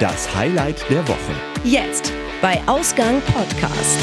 Das 0.00 0.34
Highlight 0.34 0.88
der 0.88 1.06
Woche. 1.06 1.34
Jetzt 1.62 2.10
bei 2.40 2.58
Ausgang 2.66 3.20
Podcast. 3.20 3.98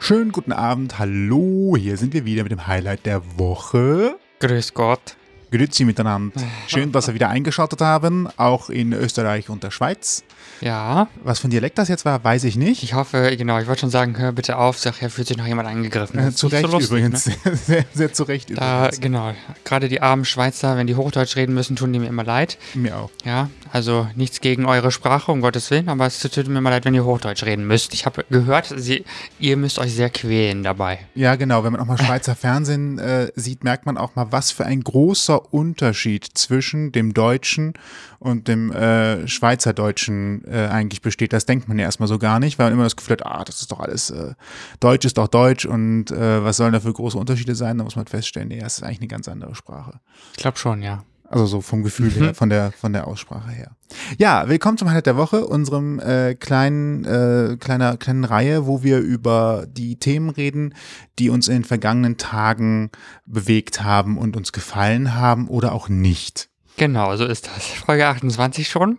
Schönen 0.00 0.32
guten 0.32 0.50
Abend, 0.50 0.98
hallo, 0.98 1.76
hier 1.78 1.96
sind 1.96 2.14
wir 2.14 2.24
wieder 2.24 2.42
mit 2.42 2.50
dem 2.50 2.66
Highlight 2.66 3.06
der 3.06 3.22
Woche. 3.38 4.18
Grüß 4.40 4.74
Gott. 4.74 5.16
Grüezi 5.52 5.84
miteinander. 5.84 6.40
Schön, 6.66 6.90
dass 6.90 7.06
Sie 7.06 7.14
wieder 7.14 7.28
eingeschaltet 7.28 7.80
haben, 7.80 8.28
auch 8.38 8.70
in 8.70 8.92
Österreich 8.92 9.50
und 9.50 9.62
der 9.62 9.70
Schweiz. 9.70 10.24
Ja, 10.60 11.08
Was 11.24 11.38
für 11.38 11.48
ein 11.48 11.50
Dialekt 11.50 11.78
das 11.78 11.88
jetzt 11.88 12.04
war, 12.04 12.22
weiß 12.22 12.44
ich 12.44 12.56
nicht. 12.56 12.82
ich 12.82 12.94
hoffe, 12.94 13.34
genau, 13.36 13.58
ich 13.58 13.66
wollte 13.66 13.80
schon 13.80 13.90
sagen, 13.90 14.18
hör 14.18 14.32
bitte 14.32 14.58
auf, 14.58 14.78
sag, 14.78 15.00
ja, 15.00 15.08
fühlt 15.08 15.26
sich 15.28 15.36
noch 15.38 15.46
jemand 15.46 15.68
angegriffen. 15.68 16.18
Äh, 16.18 16.32
zu 16.32 16.48
Recht 16.48 16.66
so 16.66 16.72
lustig, 16.72 16.90
übrigens. 16.90 17.26
Ne? 17.26 17.34
Sehr, 17.56 17.84
sehr 17.94 18.12
zu 18.12 18.24
Recht 18.24 18.50
Da, 18.56 18.80
übrigens. 18.86 19.00
genau, 19.00 19.32
gerade 19.64 19.88
die 19.88 20.02
armen 20.02 20.24
Schweizer, 20.24 20.76
wenn 20.76 20.86
die 20.86 20.96
Hochdeutsch 20.96 21.36
reden 21.36 21.54
müssen, 21.54 21.76
tun 21.76 21.92
die 21.92 21.98
mir 21.98 22.08
immer 22.08 22.24
leid. 22.24 22.58
Mir 22.74 22.96
auch. 22.98 23.10
Ja, 23.24 23.48
also 23.72 24.06
nichts 24.16 24.40
gegen 24.40 24.66
eure 24.66 24.90
Sprache, 24.90 25.32
um 25.32 25.40
Gottes 25.40 25.70
Willen, 25.70 25.88
aber 25.88 26.06
es 26.06 26.18
tut 26.20 26.46
mir 26.48 26.58
immer 26.58 26.70
leid, 26.70 26.84
wenn 26.84 26.94
ihr 26.94 27.04
Hochdeutsch 27.04 27.44
reden 27.44 27.66
müsst. 27.66 27.94
Ich 27.94 28.04
habe 28.04 28.24
gehört, 28.30 28.72
sie, 28.76 29.04
ihr 29.38 29.56
müsst 29.56 29.78
euch 29.78 29.94
sehr 29.94 30.10
quälen 30.10 30.62
dabei. 30.62 30.98
Ja, 31.14 31.36
genau. 31.36 31.64
Wenn 31.64 31.72
man 31.72 31.80
auch 31.80 31.86
mal 31.86 31.98
Schweizer 31.98 32.34
Fernsehen 32.36 32.98
äh, 32.98 33.32
sieht, 33.34 33.64
merkt 33.64 33.86
man 33.86 33.96
auch 33.96 34.14
mal, 34.14 34.26
was 34.30 34.50
für 34.50 34.66
ein 34.66 34.82
großer 34.82 35.54
Unterschied 35.54 36.26
zwischen 36.34 36.92
dem 36.92 37.14
Deutschen 37.14 37.74
und 38.18 38.48
dem 38.48 38.70
äh, 38.72 39.26
Schweizerdeutschen 39.26 40.29
äh, 40.44 40.68
eigentlich 40.68 41.02
besteht. 41.02 41.32
Das 41.32 41.46
denkt 41.46 41.68
man 41.68 41.78
ja 41.78 41.84
erstmal 41.84 42.08
so 42.08 42.18
gar 42.18 42.40
nicht, 42.40 42.58
weil 42.58 42.66
man 42.66 42.74
immer 42.74 42.84
das 42.84 42.96
Gefühl 42.96 43.12
hat, 43.14 43.26
ah, 43.26 43.44
das 43.44 43.60
ist 43.60 43.72
doch 43.72 43.80
alles, 43.80 44.10
äh, 44.10 44.34
Deutsch 44.80 45.04
ist 45.04 45.18
doch 45.18 45.28
Deutsch 45.28 45.66
und 45.66 46.10
äh, 46.10 46.44
was 46.44 46.56
sollen 46.56 46.72
da 46.72 46.80
für 46.80 46.92
große 46.92 47.18
Unterschiede 47.18 47.54
sein? 47.54 47.78
Da 47.78 47.84
muss 47.84 47.96
man 47.96 48.06
feststellen, 48.06 48.48
nee, 48.48 48.60
das 48.60 48.78
ist 48.78 48.82
eigentlich 48.82 49.00
eine 49.00 49.08
ganz 49.08 49.28
andere 49.28 49.54
Sprache. 49.54 50.00
Ich 50.32 50.42
glaube 50.42 50.58
schon, 50.58 50.82
ja. 50.82 51.04
Also 51.30 51.46
so 51.46 51.60
vom 51.60 51.84
Gefühl 51.84 52.10
her, 52.10 52.34
von 52.34 52.50
der, 52.50 52.72
von 52.72 52.92
der 52.92 53.06
Aussprache 53.06 53.52
her. 53.52 53.76
Ja, 54.18 54.48
willkommen 54.48 54.78
zum 54.78 54.88
Highlight 54.88 55.06
der 55.06 55.16
Woche, 55.16 55.46
unserem 55.46 56.00
äh, 56.00 56.34
kleinen, 56.34 57.04
äh, 57.04 57.56
kleiner, 57.56 57.96
kleinen 57.98 58.24
Reihe, 58.24 58.66
wo 58.66 58.82
wir 58.82 58.98
über 58.98 59.64
die 59.68 59.96
Themen 60.00 60.30
reden, 60.30 60.74
die 61.20 61.30
uns 61.30 61.46
in 61.46 61.54
den 61.54 61.64
vergangenen 61.64 62.16
Tagen 62.16 62.90
bewegt 63.26 63.84
haben 63.84 64.18
und 64.18 64.36
uns 64.36 64.50
gefallen 64.50 65.14
haben 65.14 65.46
oder 65.46 65.70
auch 65.70 65.88
nicht. 65.88 66.48
Genau, 66.76 67.16
so 67.16 67.26
ist 67.26 67.46
das. 67.46 67.64
Folge 67.64 68.06
28 68.08 68.68
schon. 68.68 68.98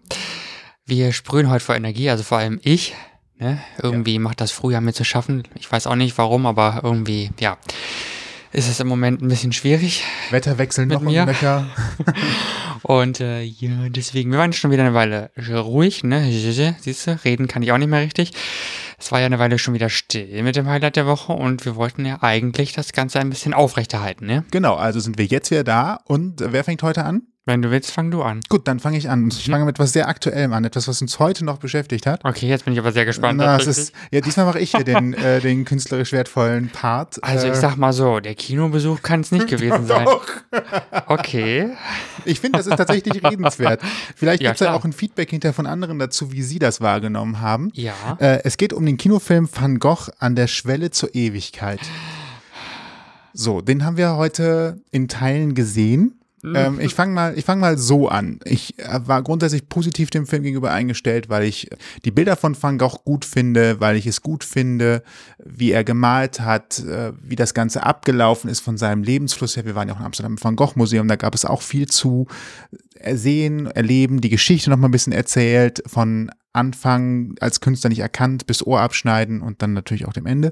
Wir 0.86 1.14
sprühen 1.14 1.50
heute 1.50 1.64
vor 1.64 1.76
Energie, 1.76 2.10
also 2.10 2.24
vor 2.24 2.40
allem 2.40 2.60
ich. 2.64 2.94
Ne? 3.38 3.60
Irgendwie 3.82 4.20
macht 4.20 4.42
das 4.42 4.52
Frühjahr 4.52 4.82
mir 4.82 4.94
zu 4.94 5.04
schaffen. 5.04 5.44
Ich 5.56 5.72
weiß 5.72 5.88
auch 5.88 5.96
nicht 5.96 6.18
warum, 6.18 6.46
aber 6.46 6.82
irgendwie, 6.84 7.32
ja, 7.40 7.58
ist 8.52 8.68
es 8.68 8.80
im 8.80 8.88
Moment 8.88 9.22
ein 9.22 9.30
bisschen 9.30 9.54
schwierig. 9.54 10.04
Wetterwechsel 10.30 10.86
noch 10.86 11.02
mir? 11.02 11.22
und 11.22 11.28
Löcher. 11.28 11.66
Und 12.84 13.20
äh, 13.20 13.44
ja, 13.44 13.90
deswegen, 13.90 14.32
wir 14.32 14.40
waren 14.40 14.54
schon 14.54 14.72
wieder 14.72 14.84
eine 14.84 14.96
Weile 14.96 15.30
ruhig, 15.50 16.04
ne? 16.04 16.28
Siehst 16.32 17.08
du, 17.08 17.20
reden 17.24 17.48
kann 17.48 17.62
ich 17.62 17.72
auch 17.72 17.78
nicht 17.78 17.90
mehr 17.90 18.02
richtig. 18.02 18.32
Es 18.98 19.12
war 19.12 19.20
ja 19.20 19.28
eine 19.28 19.40
Weile 19.40 19.60
schon 19.60 19.74
wieder 19.74 19.90
still 19.90 20.42
mit 20.44 20.56
dem 20.56 20.68
Highlight 20.68 20.96
der 20.96 21.06
Woche 21.06 21.34
und 21.34 21.64
wir 21.66 21.76
wollten 21.76 22.06
ja 22.06 22.22
eigentlich 22.22 22.74
das 22.74 22.92
Ganze 22.92 23.20
ein 23.20 23.30
bisschen 23.30 23.54
aufrechterhalten, 23.54 24.26
ne? 24.26 24.46
Genau, 24.52 24.76
also 24.76 25.00
sind 25.00 25.18
wir 25.18 25.26
jetzt 25.26 25.52
wieder 25.52 25.64
da 25.64 26.00
und 26.06 26.42
äh, 26.42 26.54
wer 26.54 26.64
fängt 26.64 26.84
heute 26.84 27.06
an? 27.06 27.24
Wenn 27.44 27.64
du 27.64 27.72
willst, 27.72 27.90
fang 27.90 28.12
du 28.12 28.22
an. 28.22 28.42
Gut, 28.50 28.68
dann 28.68 28.80
fange 28.80 29.00
ich 29.00 29.10
an. 29.10 29.30
Ich 29.30 29.50
fange 29.50 29.66
mit 29.66 29.76
etwas 29.76 29.94
sehr 29.94 30.08
Aktuellem 30.08 30.54
an, 30.54 30.64
etwas, 30.64 30.88
was 30.88 31.02
uns 31.02 31.18
heute 31.18 31.44
noch 31.44 31.58
beschäftigt 31.58 32.06
hat. 32.06 32.24
Okay, 32.24 32.48
jetzt 32.48 32.66
bin 32.66 32.74
ich 32.74 32.80
aber 32.80 32.92
sehr 32.92 33.04
gespannt. 33.04 33.40
Na, 33.40 33.58
tatsächlich. 33.58 33.78
ist, 33.88 33.94
ja, 34.12 34.22
diesmal 34.22 34.46
mache 34.46 34.60
ich 34.60 34.70
hier 34.70 34.84
den, 34.84 35.14
äh, 35.16 35.40
den 35.42 35.66
künstlerisch 35.66 36.12
wertvollen 36.12 36.70
Part. 36.70 37.18
also 37.24 37.48
ich 37.48 37.54
Äh, 37.54 37.56
sag 37.56 37.78
mal 37.78 37.94
so, 37.94 38.20
der 38.20 38.36
Kinobesuch 38.36 39.02
kann 39.02 39.22
es 39.22 39.32
nicht 39.32 39.48
gewesen 39.48 39.88
sein. 39.88 40.08
Okay. 41.08 41.70
Ich 42.26 42.40
finde, 42.40 42.60
das 42.60 42.68
ist 42.68 42.78
tatsächlich 42.78 43.24
redenswert. 43.24 43.82
Vielleicht 44.16 44.44
Ja, 44.44 44.52
gibt 44.52 44.62
es 44.62 44.66
ja 44.68 44.74
auch 44.76 44.86
ein 44.86 44.94
Feedback 44.94 45.32
hinter 45.32 45.52
von 45.52 45.66
anderen 45.66 45.98
dazu, 45.98 46.32
wie 46.32 46.44
sie 46.44 46.60
das 46.60 46.80
wahrgenommen 46.80 47.42
haben. 47.42 47.72
Ja. 47.74 47.94
Äh, 48.20 48.42
es 48.44 48.58
geht 48.58 48.72
um 48.72 48.86
den 48.86 48.98
Kinofilm 48.98 49.50
Van 49.52 49.80
Gogh 49.80 50.12
an 50.20 50.36
der 50.36 50.46
Schwelle 50.46 50.92
zur 50.92 51.16
Ewigkeit. 51.16 51.80
So, 53.34 53.62
den 53.62 53.84
haben 53.84 53.98
wir 53.98 54.16
heute 54.16 54.80
in 54.92 55.08
Teilen 55.08 55.56
gesehen. 55.56 56.20
Ähm, 56.44 56.80
ich 56.80 56.96
fange 56.96 57.14
mal, 57.14 57.38
ich 57.38 57.46
fang 57.46 57.60
mal 57.60 57.78
so 57.78 58.08
an. 58.08 58.40
Ich 58.46 58.78
äh, 58.80 59.00
war 59.06 59.22
grundsätzlich 59.22 59.70
positiv 59.70 60.10
dem 60.10 60.26
Film 60.26 60.44
gegenüber 60.44 60.72
eingestellt, 60.72 61.30
weil 61.30 61.44
ich 61.44 61.70
die 62.04 62.12
Bilder 62.12 62.36
von 62.36 62.56
Van 62.62 62.78
Gogh 62.78 63.00
gut 63.04 63.26
finde, 63.26 63.80
weil 63.80 63.96
ich 63.96 64.08
es 64.08 64.22
gut 64.22 64.44
finde, 64.44 65.04
wie 65.44 65.72
er 65.72 65.84
gemalt 65.84 66.42
hat, 66.42 66.80
äh, 66.80 67.14
wie 67.22 67.36
das 67.36 67.54
Ganze 67.54 67.84
abgelaufen 67.84 68.50
ist 68.50 68.60
von 68.60 68.78
seinem 68.78 69.04
Lebensfluss 69.04 69.56
her. 69.56 69.66
Wir 69.66 69.76
waren 69.76 69.88
ja 69.88 69.94
auch 69.94 70.00
in 70.00 70.06
Amsterdam 70.06 70.34
im 70.34 70.44
Van 70.44 70.56
Gogh 70.56 70.74
Museum, 70.76 71.08
da 71.08 71.16
gab 71.16 71.36
es 71.36 71.46
auch 71.46 71.62
viel 71.62 71.88
zu 71.88 72.28
sehen, 73.14 73.68
erleben, 73.68 74.22
die 74.22 74.30
Geschichte 74.30 74.70
noch 74.70 74.78
mal 74.78 74.88
ein 74.88 74.92
bisschen 74.92 75.14
erzählt, 75.14 75.82
von 75.88 76.30
Anfang 76.54 77.36
als 77.40 77.62
Künstler 77.62 77.90
nicht 77.90 78.00
erkannt 78.00 78.46
bis 78.46 78.66
Ohr 78.66 78.82
abschneiden 78.82 79.42
und 79.42 79.62
dann 79.62 79.74
natürlich 79.74 80.06
auch 80.08 80.14
dem 80.14 80.26
Ende. 80.26 80.52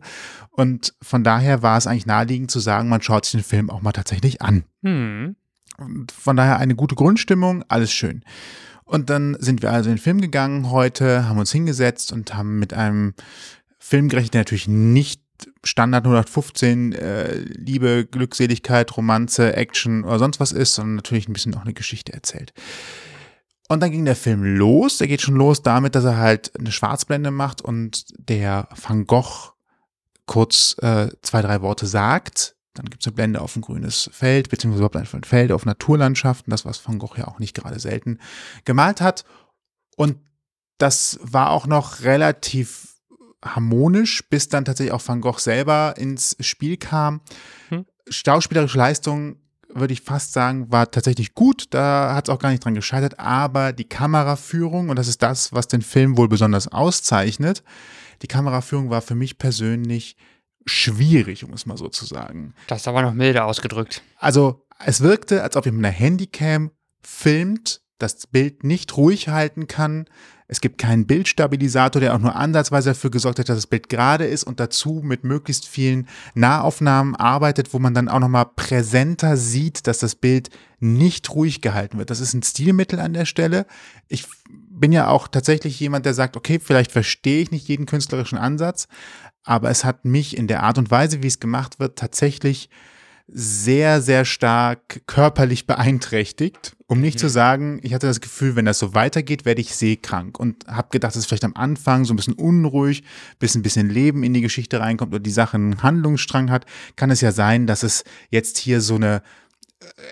Und 0.52 0.94
von 1.02 1.24
daher 1.24 1.62
war 1.62 1.78
es 1.78 1.88
eigentlich 1.88 2.06
naheliegend 2.06 2.52
zu 2.52 2.60
sagen, 2.60 2.90
man 2.90 3.02
schaut 3.02 3.26
sich 3.26 3.42
den 3.42 3.48
Film 3.48 3.70
auch 3.70 3.82
mal 3.82 3.92
tatsächlich 3.92 4.42
an. 4.42 4.64
Hm. 4.84 5.36
Und 5.80 6.12
von 6.12 6.36
daher 6.36 6.58
eine 6.58 6.76
gute 6.76 6.96
Grundstimmung, 6.96 7.64
alles 7.68 7.92
schön. 7.92 8.24
Und 8.86 9.10
dann 9.10 9.38
sind 9.40 9.62
wir 9.62 9.72
also 9.72 9.90
in 9.90 9.96
den 9.96 10.02
Film 10.02 10.20
gegangen 10.20 10.72
heute, 10.72 11.30
haben 11.30 11.38
uns 11.38 11.52
hingesetzt 11.52 12.12
und 12.12 12.34
haben 12.34 12.58
mit 12.58 12.74
einem 12.74 13.14
Film 13.78 14.10
gerechnet, 14.10 14.34
der 14.34 14.42
natürlich 14.42 14.68
nicht 14.68 15.22
Standard 15.64 16.06
0815 16.06 16.94
äh, 16.94 17.36
Liebe, 17.38 18.06
Glückseligkeit, 18.10 18.96
Romanze, 18.98 19.56
Action 19.56 20.04
oder 20.04 20.20
sonst 20.20 20.40
was 20.40 20.52
ist, 20.52 20.76
sondern 20.76 20.96
natürlich 20.96 21.30
ein 21.30 21.34
bisschen 21.34 21.56
auch 21.56 21.62
eine 21.62 21.74
Geschichte 21.74 22.14
erzählt. 22.14 22.54
Und 23.68 23.82
dann 23.82 23.92
ging 23.92 24.06
der 24.06 24.16
Film 24.16 24.44
los. 24.44 24.98
Der 24.98 25.08
geht 25.08 25.22
schon 25.22 25.36
los 25.36 25.62
damit, 25.62 25.94
dass 25.94 26.04
er 26.04 26.18
halt 26.18 26.52
eine 26.60 26.72
Schwarzblende 26.72 27.30
macht 27.30 27.62
und 27.62 28.06
der 28.18 28.68
Van 28.76 29.06
Gogh 29.06 29.54
kurz 30.26 30.76
äh, 30.82 31.10
zwei, 31.22 31.42
drei 31.42 31.62
Worte 31.62 31.86
sagt. 31.86 32.56
Dann 32.80 32.90
gibt 32.90 33.04
es 33.04 33.08
eine 33.08 33.16
Blende 33.16 33.42
auf 33.42 33.58
ein 33.58 33.62
grünes 33.62 34.10
Feld, 34.14 34.50
beziehungsweise 34.50 34.80
überhaupt 34.80 34.96
einfach 34.96 35.20
ein 35.20 35.26
Feld 35.26 35.52
auf 35.52 35.66
Naturlandschaften, 35.66 36.50
das, 36.50 36.64
was 36.64 36.88
Van 36.88 36.98
Gogh 36.98 37.18
ja 37.18 37.28
auch 37.28 37.38
nicht 37.38 37.54
gerade 37.54 37.78
selten 37.78 38.20
gemalt 38.64 39.02
hat. 39.02 39.26
Und 39.98 40.18
das 40.78 41.20
war 41.22 41.50
auch 41.50 41.68
noch 41.68 42.04
relativ 42.04 42.96
harmonisch, 43.44 44.24
bis 44.30 44.48
dann 44.48 44.64
tatsächlich 44.64 44.94
auch 44.94 45.06
Van 45.06 45.20
Gogh 45.20 45.40
selber 45.40 45.96
ins 45.98 46.38
Spiel 46.40 46.78
kam. 46.78 47.20
Hm. 47.68 47.86
Schauspielerische 48.08 48.78
Leistung, 48.78 49.36
würde 49.68 49.92
ich 49.92 50.02
fast 50.02 50.32
sagen, 50.32 50.72
war 50.72 50.90
tatsächlich 50.90 51.34
gut. 51.36 51.66
Da 51.72 52.16
hat 52.16 52.30
es 52.30 52.34
auch 52.34 52.40
gar 52.40 52.52
nicht 52.52 52.64
dran 52.64 52.76
gescheitert. 52.76 53.20
Aber 53.20 53.74
die 53.74 53.90
Kameraführung, 53.90 54.88
und 54.88 54.96
das 54.96 55.10
ist 55.10 55.22
das, 55.22 55.52
was 55.52 55.68
den 55.68 55.82
Film 55.82 56.16
wohl 56.16 56.30
besonders 56.30 56.70
auszeichnet, 56.70 57.62
die 58.22 58.28
Kameraführung 58.28 58.90
war 58.90 59.02
für 59.02 59.16
mich 59.16 59.38
persönlich 59.38 60.16
schwierig, 60.70 61.44
um 61.44 61.54
es 61.54 61.66
mal 61.66 61.78
so 61.78 61.88
zu 61.90 62.06
sagen. 62.06 62.54
Das 62.68 62.82
ist 62.82 62.88
aber 62.88 63.02
noch 63.02 63.14
milder 63.14 63.46
ausgedrückt. 63.46 64.02
Also 64.18 64.66
es 64.86 65.02
wirkte, 65.02 65.44
als 65.44 65.56
ob 65.56 65.66
ihr 65.66 65.72
mit 65.72 65.86
einer 65.86 65.94
Handycam 65.94 66.72
filmt, 67.02 67.82
das 67.98 68.28
Bild 68.28 68.64
nicht 68.64 68.96
ruhig 68.96 69.28
halten 69.28 69.68
kann. 69.68 70.06
Es 70.48 70.62
gibt 70.62 70.80
keinen 70.80 71.06
Bildstabilisator, 71.06 72.00
der 72.00 72.16
auch 72.16 72.20
nur 72.20 72.36
ansatzweise 72.36 72.92
dafür 72.92 73.12
gesorgt 73.12 73.38
hat, 73.38 73.50
dass 73.50 73.58
das 73.58 73.68
Bild 73.68 73.90
gerade 73.90 74.26
ist 74.26 74.46
und 74.46 74.60
dazu 74.60 75.02
mit 75.04 75.24
möglichst 75.24 75.68
vielen 75.68 76.08
Nahaufnahmen 76.34 77.16
arbeitet, 77.16 77.74
wo 77.74 77.80
man 77.80 77.94
dann 77.94 78.10
auch 78.10 78.20
nochmal 78.20 78.48
präsenter 78.56 79.38
sieht, 79.38 79.86
dass 79.86 80.00
das 80.00 80.16
Bild 80.16 80.50
nicht 80.80 81.30
ruhig 81.30 81.62
gehalten 81.62 82.00
wird. 82.00 82.10
Das 82.10 82.20
ist 82.20 82.34
ein 82.34 82.42
Stilmittel 82.42 83.00
an 83.00 83.14
der 83.14 83.26
Stelle. 83.26 83.68
Ich 84.08 84.26
bin 84.80 84.92
ja 84.92 85.08
auch 85.08 85.28
tatsächlich 85.28 85.80
jemand, 85.80 86.06
der 86.06 86.14
sagt, 86.14 86.38
okay, 86.38 86.60
vielleicht 86.62 86.92
verstehe 86.92 87.42
ich 87.42 87.52
nicht 87.52 87.68
jeden 87.68 87.86
künstlerischen 87.86 88.38
Ansatz, 88.38 88.88
aber 89.44 89.70
es 89.70 89.84
hat 89.84 90.06
mich 90.06 90.38
in 90.38 90.48
der 90.48 90.64
Art 90.64 90.78
und 90.78 90.92
Weise, 90.92 91.24
wie 91.24 91.28
es 91.28 91.40
gemacht 91.40 91.80
wird, 91.80 91.98
tatsächlich 91.98 92.70
sehr, 93.32 94.02
sehr 94.02 94.26
stark 94.26 95.02
körperlich 95.06 95.68
beeinträchtigt. 95.68 96.76
Um 96.88 97.02
nicht 97.02 97.20
zu 97.20 97.30
sagen, 97.30 97.80
ich 97.84 97.94
hatte 97.94 98.08
das 98.08 98.22
Gefühl, 98.22 98.56
wenn 98.56 98.66
das 98.66 98.80
so 98.80 98.96
weitergeht, 98.96 99.46
werde 99.46 99.62
ich 99.62 99.76
seekrank 99.76 100.40
und 100.40 100.66
habe 100.68 100.88
gedacht, 100.90 101.12
dass 101.12 101.20
es 101.20 101.28
vielleicht 101.28 101.46
am 101.46 101.56
Anfang 101.56 102.06
so 102.06 102.14
ein 102.14 102.16
bisschen 102.16 102.34
unruhig, 102.34 103.04
bis 103.38 103.54
ein 103.54 103.62
bisschen 103.62 103.90
Leben 103.90 104.24
in 104.24 104.34
die 104.34 104.42
Geschichte 104.42 104.80
reinkommt 104.80 105.14
oder 105.14 105.22
die 105.22 105.30
Sache 105.30 105.56
einen 105.56 105.84
Handlungsstrang 105.84 106.50
hat, 106.50 106.66
kann 106.96 107.12
es 107.12 107.22
ja 107.22 107.32
sein, 107.32 107.68
dass 107.68 107.84
es 107.84 108.04
jetzt 108.32 108.58
hier 108.58 108.82
so 108.82 108.96
eine 108.96 109.22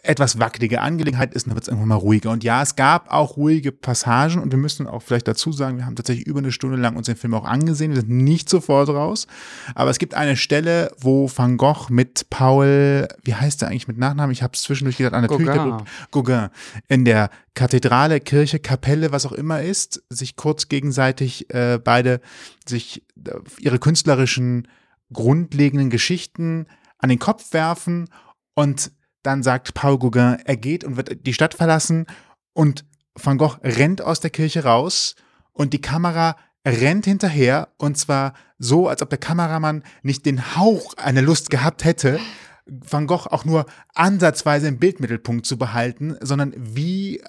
etwas 0.03 0.39
wackelige 0.39 0.79
Angelegenheit 0.79 1.33
ist, 1.33 1.45
dann 1.45 1.55
wird 1.55 1.63
es 1.63 1.67
irgendwann 1.67 1.89
mal 1.89 1.95
ruhiger. 1.95 2.31
Und 2.31 2.43
ja, 2.43 2.61
es 2.61 2.77
gab 2.77 3.11
auch 3.11 3.35
ruhige 3.35 3.73
Passagen 3.73 4.41
und 4.41 4.51
wir 4.51 4.57
müssen 4.57 4.87
auch 4.87 5.01
vielleicht 5.01 5.27
dazu 5.27 5.51
sagen, 5.51 5.77
wir 5.77 5.85
haben 5.85 5.97
tatsächlich 5.97 6.25
über 6.25 6.39
eine 6.39 6.53
Stunde 6.53 6.77
lang 6.77 6.95
uns 6.95 7.07
den 7.07 7.17
Film 7.17 7.33
auch 7.33 7.43
angesehen, 7.43 7.91
wir 7.91 7.99
sind 7.99 8.09
nicht 8.09 8.49
sofort 8.49 8.87
raus, 8.87 9.27
aber 9.75 9.89
es 9.89 9.99
gibt 9.99 10.13
eine 10.13 10.37
Stelle, 10.37 10.91
wo 10.97 11.29
Van 11.33 11.57
Gogh 11.57 11.87
mit 11.89 12.29
Paul, 12.29 13.09
wie 13.23 13.35
heißt 13.35 13.61
der 13.61 13.67
eigentlich 13.67 13.89
mit 13.89 13.97
Nachnamen? 13.97 14.31
Ich 14.31 14.41
habe 14.41 14.53
es 14.53 14.61
zwischendurch 14.61 14.97
gedacht, 14.97 15.13
an 15.13 15.27
der 15.27 15.37
Gauguin. 15.37 15.83
Gauguin, 16.11 16.47
in 16.87 17.03
der 17.03 17.29
Kathedrale, 17.53 18.21
Kirche, 18.21 18.59
Kapelle, 18.59 19.11
was 19.11 19.25
auch 19.25 19.33
immer 19.33 19.61
ist, 19.61 20.01
sich 20.09 20.37
kurz 20.37 20.69
gegenseitig 20.69 21.53
äh, 21.53 21.77
beide 21.83 22.21
sich 22.65 23.03
äh, 23.25 23.31
ihre 23.59 23.79
künstlerischen 23.79 24.69
grundlegenden 25.11 25.89
Geschichten 25.89 26.67
an 26.99 27.09
den 27.09 27.19
Kopf 27.19 27.51
werfen 27.51 28.09
und 28.53 28.91
dann 29.27 29.43
sagt 29.43 29.73
Paul 29.73 29.99
Gauguin, 29.99 30.37
er 30.45 30.55
geht 30.55 30.85
und 30.85 30.95
wird 30.95 31.25
die 31.27 31.33
Stadt 31.33 31.53
verlassen 31.53 32.05
und 32.53 32.85
Van 33.13 33.37
Gogh 33.37 33.57
rennt 33.61 34.01
aus 34.01 34.21
der 34.21 34.29
Kirche 34.29 34.63
raus 34.63 35.15
und 35.51 35.73
die 35.73 35.81
Kamera 35.81 36.37
rennt 36.65 37.03
hinterher 37.03 37.67
und 37.77 37.97
zwar 37.97 38.33
so, 38.57 38.87
als 38.87 39.01
ob 39.01 39.09
der 39.09 39.19
Kameramann 39.19 39.83
nicht 40.01 40.25
den 40.25 40.55
Hauch 40.55 40.93
einer 40.93 41.21
Lust 41.21 41.49
gehabt 41.49 41.83
hätte, 41.83 42.21
Van 42.69 43.07
Gogh 43.07 43.27
auch 43.29 43.45
nur 43.45 43.65
ansatzweise 43.93 44.67
im 44.67 44.77
Bildmittelpunkt 44.77 45.45
zu 45.45 45.57
behalten, 45.57 46.17
sondern 46.21 46.53
wie, 46.57 47.21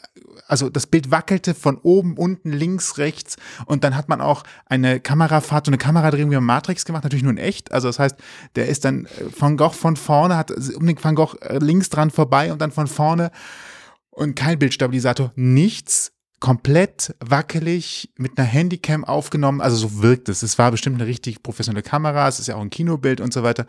also 0.47 0.69
das 0.69 0.87
Bild 0.87 1.11
wackelte 1.11 1.55
von 1.55 1.79
oben, 1.79 2.17
unten, 2.17 2.53
links, 2.53 2.99
rechts 2.99 3.37
und 3.67 3.85
dann 3.85 3.97
hat 3.97 4.09
man 4.09 4.21
auch 4.21 4.45
eine 4.67 5.01
Kamerafahrt, 5.01 5.67
so 5.67 5.71
eine 5.71 5.79
Kameradrehung 5.79 6.31
wie 6.31 6.37
bei 6.37 6.41
Matrix 6.41 6.85
gemacht, 6.85 7.05
natürlich 7.05 7.23
nur 7.23 7.33
in 7.33 7.39
echt. 7.39 7.73
Also 7.73 7.89
das 7.89 7.99
heißt, 7.99 8.17
der 8.57 8.69
ist 8.69 8.85
dann 8.85 9.09
Van 9.39 9.57
Gogh 9.57 9.75
von 9.75 9.97
vorne, 9.97 10.37
hat 10.37 10.51
den 10.51 11.03
Van 11.03 11.15
Gogh 11.15 11.37
links 11.61 11.91
dran 11.91 12.11
vorbei 12.11 12.53
und 12.53 12.61
dann 12.61 12.73
von 12.73 12.87
vorne 12.87 13.31
und 14.11 14.35
kein 14.35 14.59
Bildstabilisator, 14.59 15.33
nichts 15.37 16.13
komplett 16.41 17.15
wackelig 17.21 18.13
mit 18.17 18.39
einer 18.39 18.47
Handycam 18.47 19.05
aufgenommen. 19.05 19.61
Also 19.61 19.77
so 19.77 20.03
wirkt 20.03 20.29
es. 20.29 20.43
Es 20.43 20.59
war 20.59 20.71
bestimmt 20.71 20.97
eine 20.97 21.07
richtig 21.07 21.43
professionelle 21.43 21.83
Kamera. 21.83 22.29
Es 22.29 22.39
ist 22.39 22.47
ja 22.47 22.57
auch 22.57 22.61
ein 22.61 22.71
Kinobild 22.71 23.21
und 23.21 23.33
so 23.33 23.43
weiter. 23.43 23.67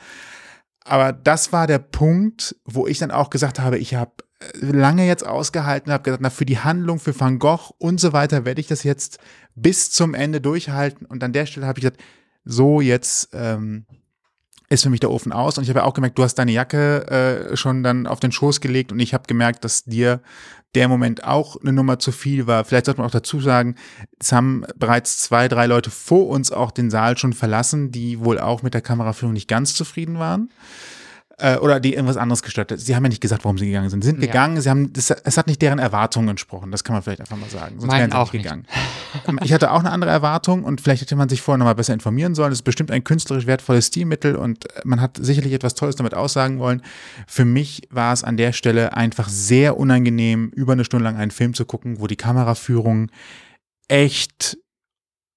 Aber 0.86 1.14
das 1.14 1.52
war 1.52 1.68
der 1.68 1.80
Punkt, 1.80 2.56
wo 2.66 2.88
ich 2.88 2.98
dann 2.98 3.12
auch 3.12 3.30
gesagt 3.30 3.60
habe, 3.60 3.78
ich 3.78 3.96
habe 3.96 4.12
lange 4.54 5.06
jetzt 5.06 5.26
ausgehalten, 5.26 5.92
habe 5.92 6.04
gesagt, 6.04 6.22
na 6.22 6.30
für 6.30 6.46
die 6.46 6.60
Handlung, 6.60 7.00
für 7.00 7.18
Van 7.18 7.40
Gogh 7.40 7.74
und 7.78 8.00
so 8.00 8.14
weiter 8.14 8.46
werde 8.46 8.62
ich 8.62 8.68
das 8.68 8.84
jetzt 8.84 9.20
bis 9.56 9.92
zum 9.92 10.14
Ende 10.14 10.42
durchhalten. 10.42 11.06
Und 11.06 11.24
an 11.24 11.34
der 11.34 11.46
Stelle 11.46 11.68
habe 11.68 11.80
ich 11.80 11.84
gesagt, 11.84 12.02
so 12.46 12.82
jetzt 12.82 13.30
ähm, 13.34 13.86
ist 14.70 14.84
für 14.84 14.90
mich 14.90 15.00
der 15.00 15.12
Ofen 15.12 15.32
aus. 15.32 15.58
Und 15.58 15.64
ich 15.64 15.70
habe 15.70 15.80
ja 15.80 15.86
auch 15.86 15.94
gemerkt, 15.94 16.18
du 16.18 16.24
hast 16.24 16.36
deine 16.36 16.52
Jacke 16.52 17.08
äh, 17.52 17.58
schon 17.58 17.84
dann 17.84 18.08
auf 18.08 18.20
den 18.20 18.32
Schoß 18.32 18.62
gelegt 18.62 18.92
und 18.92 19.00
ich 19.00 19.14
habe 19.14 19.24
gemerkt, 19.28 19.64
dass 19.64 19.84
dir 19.84 20.22
der 20.76 20.88
Moment 20.88 21.24
auch 21.24 21.60
eine 21.60 21.74
Nummer 21.74 21.98
zu 21.98 22.12
viel 22.12 22.46
war. 22.46 22.64
Vielleicht 22.64 22.86
sollte 22.86 23.02
man 23.02 23.08
auch 23.08 23.14
dazu 23.14 23.42
sagen, 23.42 23.76
es 24.20 24.32
haben 24.32 24.64
bereits 24.76 25.18
zwei, 25.18 25.48
drei 25.48 25.66
Leute 25.66 25.90
vor 25.90 26.28
uns 26.28 26.52
auch 26.52 26.70
den 26.70 26.92
Saal 26.92 27.18
schon 27.18 27.34
verlassen, 27.34 27.92
die 27.92 28.20
wohl 28.20 28.40
auch 28.40 28.62
mit 28.62 28.76
der 28.76 28.82
Kameraführung 28.82 29.34
nicht 29.34 29.48
ganz 29.48 29.74
zufrieden 29.74 30.20
waren 30.20 30.50
äh, 31.40 31.58
oder 31.58 31.80
die 31.80 31.94
irgendwas 31.94 32.18
anderes 32.18 32.44
gestört 32.44 32.72
hat. 32.72 32.80
Sie 32.80 32.96
haben 32.96 33.04
ja 33.04 33.10
nicht 33.10 33.22
gesagt, 33.22 33.44
warum 33.44 33.58
sie 33.58 33.66
gegangen 33.66 33.90
sind. 33.90 34.04
Sie 34.04 34.10
sind 34.10 34.22
ja. 34.22 34.28
gegangen, 34.28 34.60
sie 34.62 34.70
haben, 34.70 34.94
das, 34.94 35.10
es 35.10 35.38
hat 35.38 35.48
nicht 35.48 35.62
deren 35.62 35.80
Erwartungen 35.80 36.30
entsprochen. 36.30 36.72
Das 36.72 36.84
kann 36.84 36.94
man 36.94 37.04
vielleicht 37.04 37.22
einfach 37.22 37.38
mal 37.38 37.50
sagen. 37.50 37.80
Sonst 37.80 37.94
wären 37.94 38.12
sie 38.12 38.18
auch 38.18 38.34
nicht 38.34 38.44
gegangen. 38.44 38.66
Nicht. 39.28 39.46
ich 39.46 39.54
hatte 39.54 39.72
auch 39.72 39.80
eine 39.80 39.92
andere 39.92 40.12
Erwartung 40.12 40.64
und 40.64 40.82
vielleicht 40.82 41.02
hätte 41.02 41.16
man 41.16 41.30
sich 41.30 41.42
vorher 41.42 41.58
nochmal 41.58 41.76
besser 41.76 41.94
informieren 41.94 42.36
sollen. 42.36 42.52
Das 42.52 42.60
ist 42.60 42.64
bestimmt 42.64 42.92
ein 42.92 43.04
künstlerisch 43.04 43.48
wertvolles 43.48 43.88
Stilmittel 43.88 44.36
und 44.36 44.66
man 44.84 45.02
hat 45.02 45.18
sicherlich 45.20 45.54
etwas 45.54 45.76
Tolles 45.76 45.96
damit 45.96 46.14
aussagen 46.14 46.60
wollen. 46.60 46.82
Für 47.28 47.46
mich 47.46 47.82
war 47.90 48.14
es 48.14 48.24
an 48.24 48.38
der 48.38 48.54
Stelle 48.54 48.96
einfach 48.96 49.30
sehr 49.30 49.78
unangenehm, 49.78 50.50
über 50.56 50.74
eine 50.74 50.86
Stunde 50.86 51.06
lang 51.06 51.18
einen 51.18 51.32
Film 51.32 51.54
zu 51.54 51.66
gucken, 51.66 52.00
wo 52.00 52.08
die 52.08 52.16
Kameraführung 52.16 53.12
echt 53.88 54.58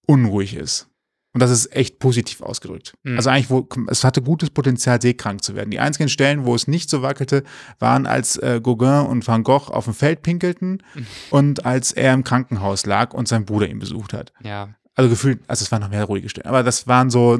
unruhig 0.07 0.55
ist. 0.55 0.89
Und 1.35 1.41
das 1.41 1.51
ist 1.51 1.75
echt 1.75 1.99
positiv 1.99 2.43
ausgedrückt. 2.43 2.95
Mhm. 3.05 3.17
Also 3.17 3.31
eigentlich, 3.31 3.49
wo, 3.49 3.67
es 3.89 4.05
hatte 4.05 4.21
gutes 4.21 4.51
Potenzial, 4.51 5.01
seekrank 5.01 5.43
zu 5.43 5.55
werden. 5.55 5.71
Die 5.71 5.81
einzigen 5.81 6.11
Stellen, 6.11 6.45
wo 6.45 6.55
es 6.55 6.69
nicht 6.69 6.91
so 6.91 7.01
wackelte, 7.01 7.43
waren, 7.79 8.07
als 8.07 8.37
äh, 8.37 8.61
Gauguin 8.63 9.07
und 9.07 9.27
Van 9.27 9.43
Gogh 9.43 9.73
auf 9.73 9.85
dem 9.87 9.95
Feld 9.95 10.23
pinkelten 10.23 10.83
mhm. 10.95 11.07
und 11.31 11.65
als 11.65 11.93
er 11.93 12.13
im 12.13 12.23
Krankenhaus 12.23 12.85
lag 12.85 13.15
und 13.15 13.29
sein 13.29 13.47
Bruder 13.47 13.69
ihn 13.69 13.79
besucht 13.79 14.13
hat. 14.13 14.33
Ja. 14.43 14.75
Also 14.95 15.09
gefühlt, 15.09 15.41
also 15.49 15.63
es 15.63 15.73
waren 15.73 15.81
noch 15.81 15.89
mehr 15.89 16.05
ruhige 16.05 16.29
Stellen. 16.29 16.47
Aber 16.47 16.63
das 16.63 16.87
waren 16.87 17.09
so 17.09 17.39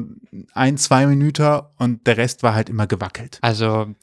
ein, 0.53 0.77
zwei 0.77 1.05
Minuten 1.05 1.61
und 1.77 2.07
der 2.07 2.17
Rest 2.17 2.41
war 2.41 2.55
halt 2.55 2.67
immer 2.67 2.87
gewackelt. 2.87 3.37
Also, 3.41 3.93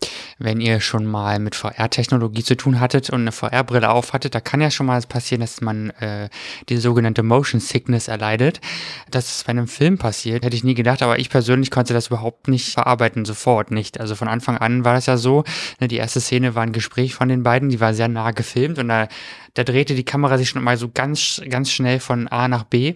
wenn 0.40 0.60
ihr 0.60 0.80
schon 0.80 1.06
mal 1.06 1.38
mit 1.38 1.54
VR-Technologie 1.54 2.42
zu 2.42 2.56
tun 2.56 2.80
hattet 2.80 3.10
und 3.10 3.20
eine 3.20 3.32
VR-Brille 3.32 3.90
aufhattet, 3.90 4.34
da 4.34 4.40
kann 4.40 4.60
ja 4.60 4.70
schon 4.70 4.86
mal 4.86 5.00
passieren, 5.02 5.42
dass 5.42 5.60
man 5.60 5.90
äh, 5.90 6.30
die 6.68 6.78
sogenannte 6.78 7.22
Motion 7.22 7.60
Sickness 7.60 8.08
erleidet. 8.08 8.60
Dass 9.10 9.36
es 9.36 9.44
bei 9.44 9.50
einem 9.50 9.68
Film 9.68 9.98
passiert, 9.98 10.44
hätte 10.44 10.56
ich 10.56 10.64
nie 10.64 10.74
gedacht, 10.74 11.02
aber 11.02 11.18
ich 11.18 11.28
persönlich 11.28 11.70
konnte 11.70 11.92
das 11.92 12.08
überhaupt 12.08 12.48
nicht 12.48 12.72
verarbeiten, 12.72 13.24
sofort 13.26 13.70
nicht. 13.70 14.00
Also 14.00 14.16
von 14.16 14.28
Anfang 14.28 14.56
an 14.56 14.84
war 14.84 14.94
das 14.94 15.06
ja 15.06 15.18
so, 15.18 15.44
ne, 15.78 15.88
die 15.88 15.96
erste 15.96 16.20
Szene 16.20 16.54
war 16.54 16.62
ein 16.62 16.72
Gespräch 16.72 17.14
von 17.14 17.28
den 17.28 17.42
beiden, 17.42 17.68
die 17.68 17.80
war 17.80 17.92
sehr 17.92 18.08
nah 18.08 18.30
gefilmt 18.30 18.78
und 18.78 18.88
da 18.88 19.08
da 19.54 19.64
drehte 19.64 19.94
die 19.94 20.04
Kamera 20.04 20.38
sich 20.38 20.48
schon 20.48 20.62
mal 20.62 20.76
so 20.76 20.88
ganz, 20.92 21.42
ganz 21.48 21.70
schnell 21.70 22.00
von 22.00 22.28
A 22.28 22.48
nach 22.48 22.64
B. 22.64 22.94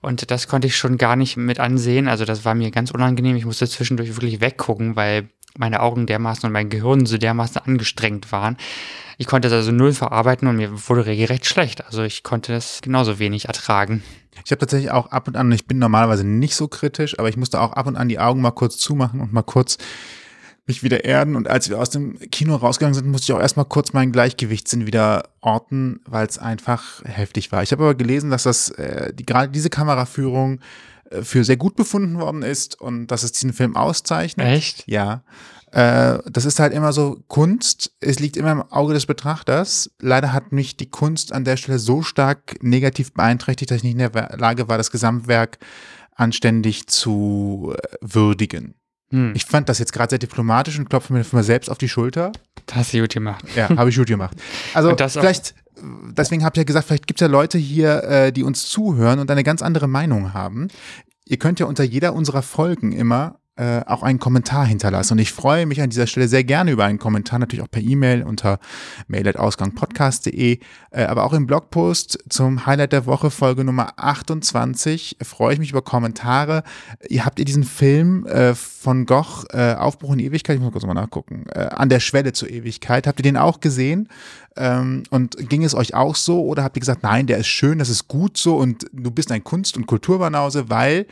Und 0.00 0.30
das 0.30 0.48
konnte 0.48 0.66
ich 0.66 0.76
schon 0.76 0.98
gar 0.98 1.16
nicht 1.16 1.36
mit 1.36 1.60
ansehen. 1.60 2.08
Also 2.08 2.24
das 2.24 2.44
war 2.44 2.54
mir 2.54 2.70
ganz 2.70 2.90
unangenehm. 2.90 3.36
Ich 3.36 3.44
musste 3.44 3.68
zwischendurch 3.68 4.16
wirklich 4.16 4.40
weggucken, 4.40 4.96
weil 4.96 5.28
meine 5.58 5.80
Augen 5.80 6.06
dermaßen 6.06 6.46
und 6.46 6.52
mein 6.52 6.68
Gehirn 6.68 7.06
so 7.06 7.18
dermaßen 7.18 7.62
angestrengt 7.64 8.32
waren. 8.32 8.56
Ich 9.18 9.26
konnte 9.26 9.48
das 9.48 9.56
also 9.56 9.72
null 9.72 9.92
verarbeiten 9.92 10.48
und 10.48 10.56
mir 10.56 10.88
wurde 10.88 11.06
regelrecht 11.06 11.46
schlecht. 11.46 11.84
Also 11.84 12.02
ich 12.02 12.22
konnte 12.22 12.52
das 12.52 12.80
genauso 12.82 13.18
wenig 13.18 13.46
ertragen. 13.46 14.02
Ich 14.44 14.50
habe 14.50 14.60
tatsächlich 14.60 14.90
auch 14.90 15.10
ab 15.10 15.28
und 15.28 15.36
an, 15.36 15.52
ich 15.52 15.66
bin 15.66 15.78
normalerweise 15.78 16.24
nicht 16.26 16.56
so 16.56 16.66
kritisch, 16.68 17.18
aber 17.18 17.28
ich 17.28 17.36
musste 17.36 17.60
auch 17.60 17.72
ab 17.72 17.86
und 17.86 17.96
an 17.96 18.08
die 18.08 18.18
Augen 18.18 18.40
mal 18.40 18.50
kurz 18.50 18.78
zumachen 18.78 19.20
und 19.20 19.32
mal 19.32 19.42
kurz 19.42 19.78
mich 20.66 20.82
wieder 20.82 21.04
erden. 21.04 21.36
Und 21.36 21.48
als 21.48 21.68
wir 21.68 21.78
aus 21.78 21.90
dem 21.90 22.18
Kino 22.30 22.56
rausgegangen 22.56 22.94
sind, 22.94 23.08
musste 23.08 23.30
ich 23.32 23.36
auch 23.36 23.40
erstmal 23.40 23.66
kurz 23.66 23.92
meinen 23.92 24.12
Gleichgewichtssinn 24.12 24.86
wieder 24.86 25.28
orten, 25.40 26.00
weil 26.06 26.26
es 26.26 26.38
einfach 26.38 27.04
heftig 27.04 27.52
war. 27.52 27.62
Ich 27.62 27.72
habe 27.72 27.82
aber 27.82 27.94
gelesen, 27.94 28.30
dass 28.30 28.44
das 28.44 28.70
äh, 28.70 29.12
die, 29.12 29.26
gerade 29.26 29.50
diese 29.50 29.70
Kameraführung 29.70 30.60
für 31.22 31.44
sehr 31.44 31.56
gut 31.56 31.76
befunden 31.76 32.18
worden 32.18 32.42
ist 32.42 32.80
und 32.80 33.08
dass 33.08 33.22
es 33.22 33.32
diesen 33.32 33.52
Film 33.52 33.76
auszeichnet. 33.76 34.46
Echt? 34.46 34.84
Ja. 34.86 35.22
Äh, 35.72 36.18
das 36.30 36.44
ist 36.44 36.60
halt 36.60 36.72
immer 36.72 36.92
so 36.92 37.22
Kunst. 37.28 37.92
Es 38.00 38.18
liegt 38.20 38.36
immer 38.36 38.52
im 38.52 38.62
Auge 38.62 38.94
des 38.94 39.06
Betrachters. 39.06 39.90
Leider 40.00 40.32
hat 40.32 40.52
mich 40.52 40.76
die 40.76 40.90
Kunst 40.90 41.32
an 41.32 41.44
der 41.44 41.56
Stelle 41.56 41.78
so 41.78 42.02
stark 42.02 42.62
negativ 42.62 43.12
beeinträchtigt, 43.12 43.70
dass 43.70 43.78
ich 43.78 43.84
nicht 43.84 43.92
in 43.92 44.10
der 44.12 44.36
Lage 44.38 44.68
war, 44.68 44.78
das 44.78 44.90
Gesamtwerk 44.90 45.58
anständig 46.14 46.88
zu 46.88 47.74
äh, 47.74 47.96
würdigen. 48.00 48.74
Hm. 49.12 49.32
Ich 49.34 49.44
fand 49.44 49.68
das 49.68 49.78
jetzt 49.78 49.92
gerade 49.92 50.10
sehr 50.10 50.18
diplomatisch 50.18 50.78
und 50.78 50.88
klopfe 50.88 51.12
mir 51.12 51.24
mal 51.32 51.44
selbst 51.44 51.70
auf 51.70 51.78
die 51.78 51.88
Schulter. 51.88 52.32
Das 52.66 52.76
hast 52.76 52.94
du 52.94 53.00
gut 53.00 53.12
gemacht. 53.12 53.44
Ja, 53.54 53.68
habe 53.76 53.90
ich 53.90 53.96
gut 53.96 54.08
gemacht. 54.08 54.36
Also 54.74 54.94
vielleicht, 54.96 55.54
deswegen 56.16 56.44
habt 56.44 56.56
ihr 56.56 56.62
ja 56.62 56.64
gesagt, 56.64 56.86
vielleicht 56.86 57.06
gibt 57.06 57.20
es 57.20 57.26
ja 57.26 57.30
Leute 57.30 57.58
hier, 57.58 58.02
äh, 58.04 58.32
die 58.32 58.42
uns 58.42 58.66
zuhören 58.68 59.18
und 59.18 59.30
eine 59.30 59.44
ganz 59.44 59.62
andere 59.62 59.86
Meinung 59.86 60.32
haben. 60.32 60.68
Ihr 61.26 61.38
könnt 61.38 61.60
ja 61.60 61.66
unter 61.66 61.84
jeder 61.84 62.14
unserer 62.14 62.42
Folgen 62.42 62.92
immer 62.92 63.36
äh, 63.56 63.82
auch 63.84 64.02
einen 64.02 64.18
Kommentar 64.18 64.64
hinterlassen. 64.64 65.14
Und 65.14 65.18
ich 65.18 65.32
freue 65.32 65.66
mich 65.66 65.82
an 65.82 65.90
dieser 65.90 66.06
Stelle 66.06 66.26
sehr 66.26 66.42
gerne 66.42 66.70
über 66.70 66.86
einen 66.86 66.98
Kommentar, 66.98 67.38
natürlich 67.38 67.62
auch 67.62 67.70
per 67.70 67.82
E-Mail 67.82 68.22
unter 68.22 68.58
mail.ausgangpodcast.de, 69.08 70.58
äh, 70.90 71.04
aber 71.04 71.24
auch 71.24 71.34
im 71.34 71.46
Blogpost 71.46 72.18
zum 72.30 72.64
Highlight 72.64 72.92
der 72.92 73.04
Woche, 73.04 73.30
Folge 73.30 73.64
Nummer 73.64 73.92
28, 73.96 75.18
freue 75.22 75.52
ich 75.52 75.58
mich 75.58 75.70
über 75.70 75.82
Kommentare. 75.82 76.62
Ihr 77.08 77.26
habt 77.26 77.38
ihr 77.38 77.44
diesen 77.44 77.64
Film 77.64 78.26
äh, 78.26 78.54
von 78.54 79.04
Goch, 79.04 79.44
äh, 79.50 79.74
Aufbruch 79.74 80.14
in 80.14 80.20
Ewigkeit, 80.20 80.56
ich 80.56 80.62
muss 80.62 80.72
kurz 80.72 80.86
mal 80.86 80.94
nachgucken, 80.94 81.44
äh, 81.54 81.60
an 81.60 81.90
der 81.90 82.00
Schwelle 82.00 82.32
zur 82.32 82.48
Ewigkeit, 82.48 83.06
habt 83.06 83.20
ihr 83.20 83.24
den 83.24 83.36
auch 83.36 83.60
gesehen? 83.60 84.08
Ähm, 84.56 85.02
und 85.10 85.48
ging 85.50 85.62
es 85.62 85.74
euch 85.74 85.94
auch 85.94 86.16
so 86.16 86.42
oder 86.42 86.62
habt 86.62 86.76
ihr 86.76 86.80
gesagt, 86.80 87.02
nein, 87.02 87.26
der 87.26 87.38
ist 87.38 87.48
schön, 87.48 87.78
das 87.78 87.90
ist 87.90 88.08
gut 88.08 88.36
so 88.38 88.56
und 88.56 88.86
du 88.92 89.10
bist 89.10 89.30
ein 89.30 89.44
Kunst- 89.44 89.76
und 89.76 89.86
Kulturbanause, 89.86 90.70
weil 90.70 91.06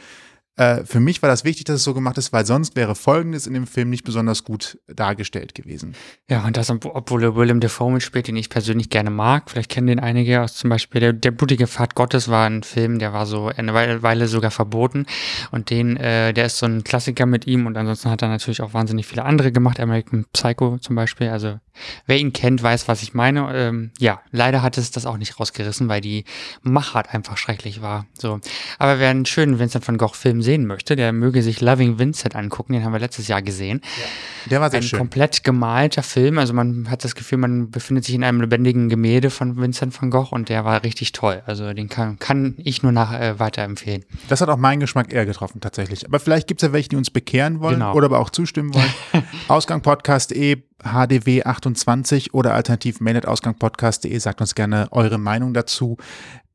äh, 0.56 0.84
für 0.84 1.00
mich 1.00 1.22
war 1.22 1.28
das 1.28 1.44
wichtig, 1.44 1.64
dass 1.64 1.76
es 1.76 1.84
so 1.84 1.94
gemacht 1.94 2.18
ist, 2.18 2.32
weil 2.32 2.44
sonst 2.44 2.76
wäre 2.76 2.94
Folgendes 2.94 3.46
in 3.46 3.54
dem 3.54 3.66
Film 3.66 3.88
nicht 3.88 4.04
besonders 4.04 4.44
gut 4.44 4.78
dargestellt 4.86 5.54
gewesen. 5.54 5.94
Ja, 6.28 6.44
und 6.44 6.56
das, 6.56 6.70
obwohl 6.70 7.34
William 7.34 7.60
Defoe 7.60 7.92
mitspielt, 7.92 8.28
den 8.28 8.36
ich 8.36 8.50
persönlich 8.50 8.90
gerne 8.90 9.10
mag. 9.10 9.50
Vielleicht 9.50 9.70
kennen 9.70 9.86
den 9.86 10.00
einige 10.00 10.42
aus 10.42 10.54
zum 10.54 10.68
Beispiel 10.70 11.00
der, 11.00 11.12
der 11.12 11.30
blutige 11.30 11.66
Pfad 11.66 11.94
Gottes 11.94 12.28
war 12.28 12.46
ein 12.46 12.62
Film, 12.62 12.98
der 12.98 13.12
war 13.12 13.26
so 13.26 13.46
eine 13.48 13.72
Weile 13.74 14.28
sogar 14.28 14.50
verboten. 14.50 15.06
Und 15.50 15.70
den, 15.70 15.96
äh, 15.96 16.34
der 16.34 16.46
ist 16.46 16.58
so 16.58 16.66
ein 16.66 16.84
Klassiker 16.84 17.26
mit 17.26 17.46
ihm 17.46 17.66
und 17.66 17.76
ansonsten 17.76 18.10
hat 18.10 18.22
er 18.22 18.28
natürlich 18.28 18.60
auch 18.60 18.74
wahnsinnig 18.74 19.06
viele 19.06 19.24
andere 19.24 19.52
gemacht. 19.52 19.80
American 19.80 20.26
Psycho 20.32 20.78
zum 20.78 20.96
Beispiel. 20.96 21.30
Also 21.30 21.58
wer 22.06 22.18
ihn 22.18 22.32
kennt, 22.32 22.62
weiß, 22.62 22.88
was 22.88 23.02
ich 23.02 23.14
meine. 23.14 23.48
Ähm, 23.54 23.92
ja, 23.98 24.20
leider 24.30 24.62
hat 24.62 24.76
es 24.76 24.90
das 24.90 25.06
auch 25.06 25.16
nicht 25.16 25.40
rausgerissen, 25.40 25.88
weil 25.88 26.00
die 26.00 26.24
Machart 26.62 27.14
einfach 27.14 27.36
schrecklich 27.36 27.80
war. 27.80 28.06
So. 28.12 28.40
Aber 28.78 28.98
wer 28.98 29.08
einen 29.08 29.24
Vincent 29.58 29.86
van 29.86 29.96
Gogh 29.96 30.14
Film 30.14 30.42
sehen 30.50 30.66
möchte, 30.66 30.96
der 30.96 31.12
möge 31.12 31.42
sich 31.42 31.60
Loving 31.60 32.00
Vincent 32.00 32.34
angucken. 32.34 32.72
Den 32.72 32.84
haben 32.84 32.92
wir 32.92 32.98
letztes 32.98 33.28
Jahr 33.28 33.40
gesehen. 33.40 33.80
Ja, 33.84 34.50
der 34.50 34.60
war 34.60 34.70
sehr 34.70 34.80
Ein 34.80 34.82
schön. 34.82 34.98
komplett 34.98 35.44
gemalter 35.44 36.02
Film. 36.02 36.38
Also 36.38 36.52
man 36.52 36.90
hat 36.90 37.04
das 37.04 37.14
Gefühl, 37.14 37.38
man 37.38 37.70
befindet 37.70 38.04
sich 38.04 38.16
in 38.16 38.24
einem 38.24 38.40
lebendigen 38.40 38.88
Gemälde 38.88 39.30
von 39.30 39.56
Vincent 39.56 40.00
van 40.00 40.10
Gogh 40.10 40.34
und 40.34 40.48
der 40.48 40.64
war 40.64 40.82
richtig 40.82 41.12
toll. 41.12 41.42
Also 41.46 41.72
den 41.72 41.88
kann, 41.88 42.18
kann 42.18 42.54
ich 42.58 42.82
nur 42.82 42.90
nach 42.90 43.12
äh, 43.12 43.38
weiterempfehlen. 43.38 44.04
Das 44.28 44.40
hat 44.40 44.48
auch 44.48 44.56
meinen 44.56 44.80
Geschmack 44.80 45.12
eher 45.12 45.24
getroffen 45.24 45.60
tatsächlich. 45.60 46.04
Aber 46.04 46.18
vielleicht 46.18 46.48
gibt 46.48 46.60
es 46.62 46.66
ja 46.66 46.72
welche, 46.72 46.88
die 46.88 46.96
uns 46.96 47.10
bekehren 47.10 47.60
wollen 47.60 47.74
genau. 47.74 47.94
oder 47.94 48.06
aber 48.06 48.18
auch 48.18 48.30
zustimmen 48.30 48.74
wollen. 48.74 48.92
Ausgangpodcast.de 49.48 50.62
hdw28 50.82 52.32
oder 52.32 52.54
alternativ 52.54 53.00
mail.ausgangpodcast.de. 53.00 54.18
Sagt 54.18 54.40
uns 54.40 54.54
gerne 54.54 54.88
eure 54.90 55.18
Meinung 55.18 55.52
dazu. 55.54 55.98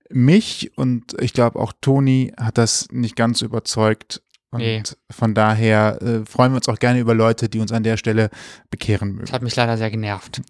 Mich 0.09 0.71
und 0.77 1.15
ich 1.19 1.33
glaube 1.33 1.59
auch 1.59 1.73
Toni 1.81 2.31
hat 2.37 2.57
das 2.57 2.87
nicht 2.91 3.15
ganz 3.15 3.41
überzeugt, 3.41 4.21
Und 4.51 4.59
Nee. 4.59 4.83
von 5.11 5.33
daher 5.33 6.01
äh, 6.01 6.25
freuen 6.25 6.51
wir 6.53 6.57
uns 6.57 6.69
auch 6.69 6.79
gerne 6.79 6.99
über 6.99 7.13
Leute, 7.13 7.49
die 7.49 7.59
uns 7.59 7.71
an 7.71 7.83
der 7.83 7.97
Stelle 7.97 8.29
bekehren 8.69 9.09
mögen. 9.11 9.25
Das 9.25 9.33
hat 9.33 9.41
mich 9.41 9.55
leider 9.55 9.77
sehr 9.77 9.91
genervt. 9.91 10.41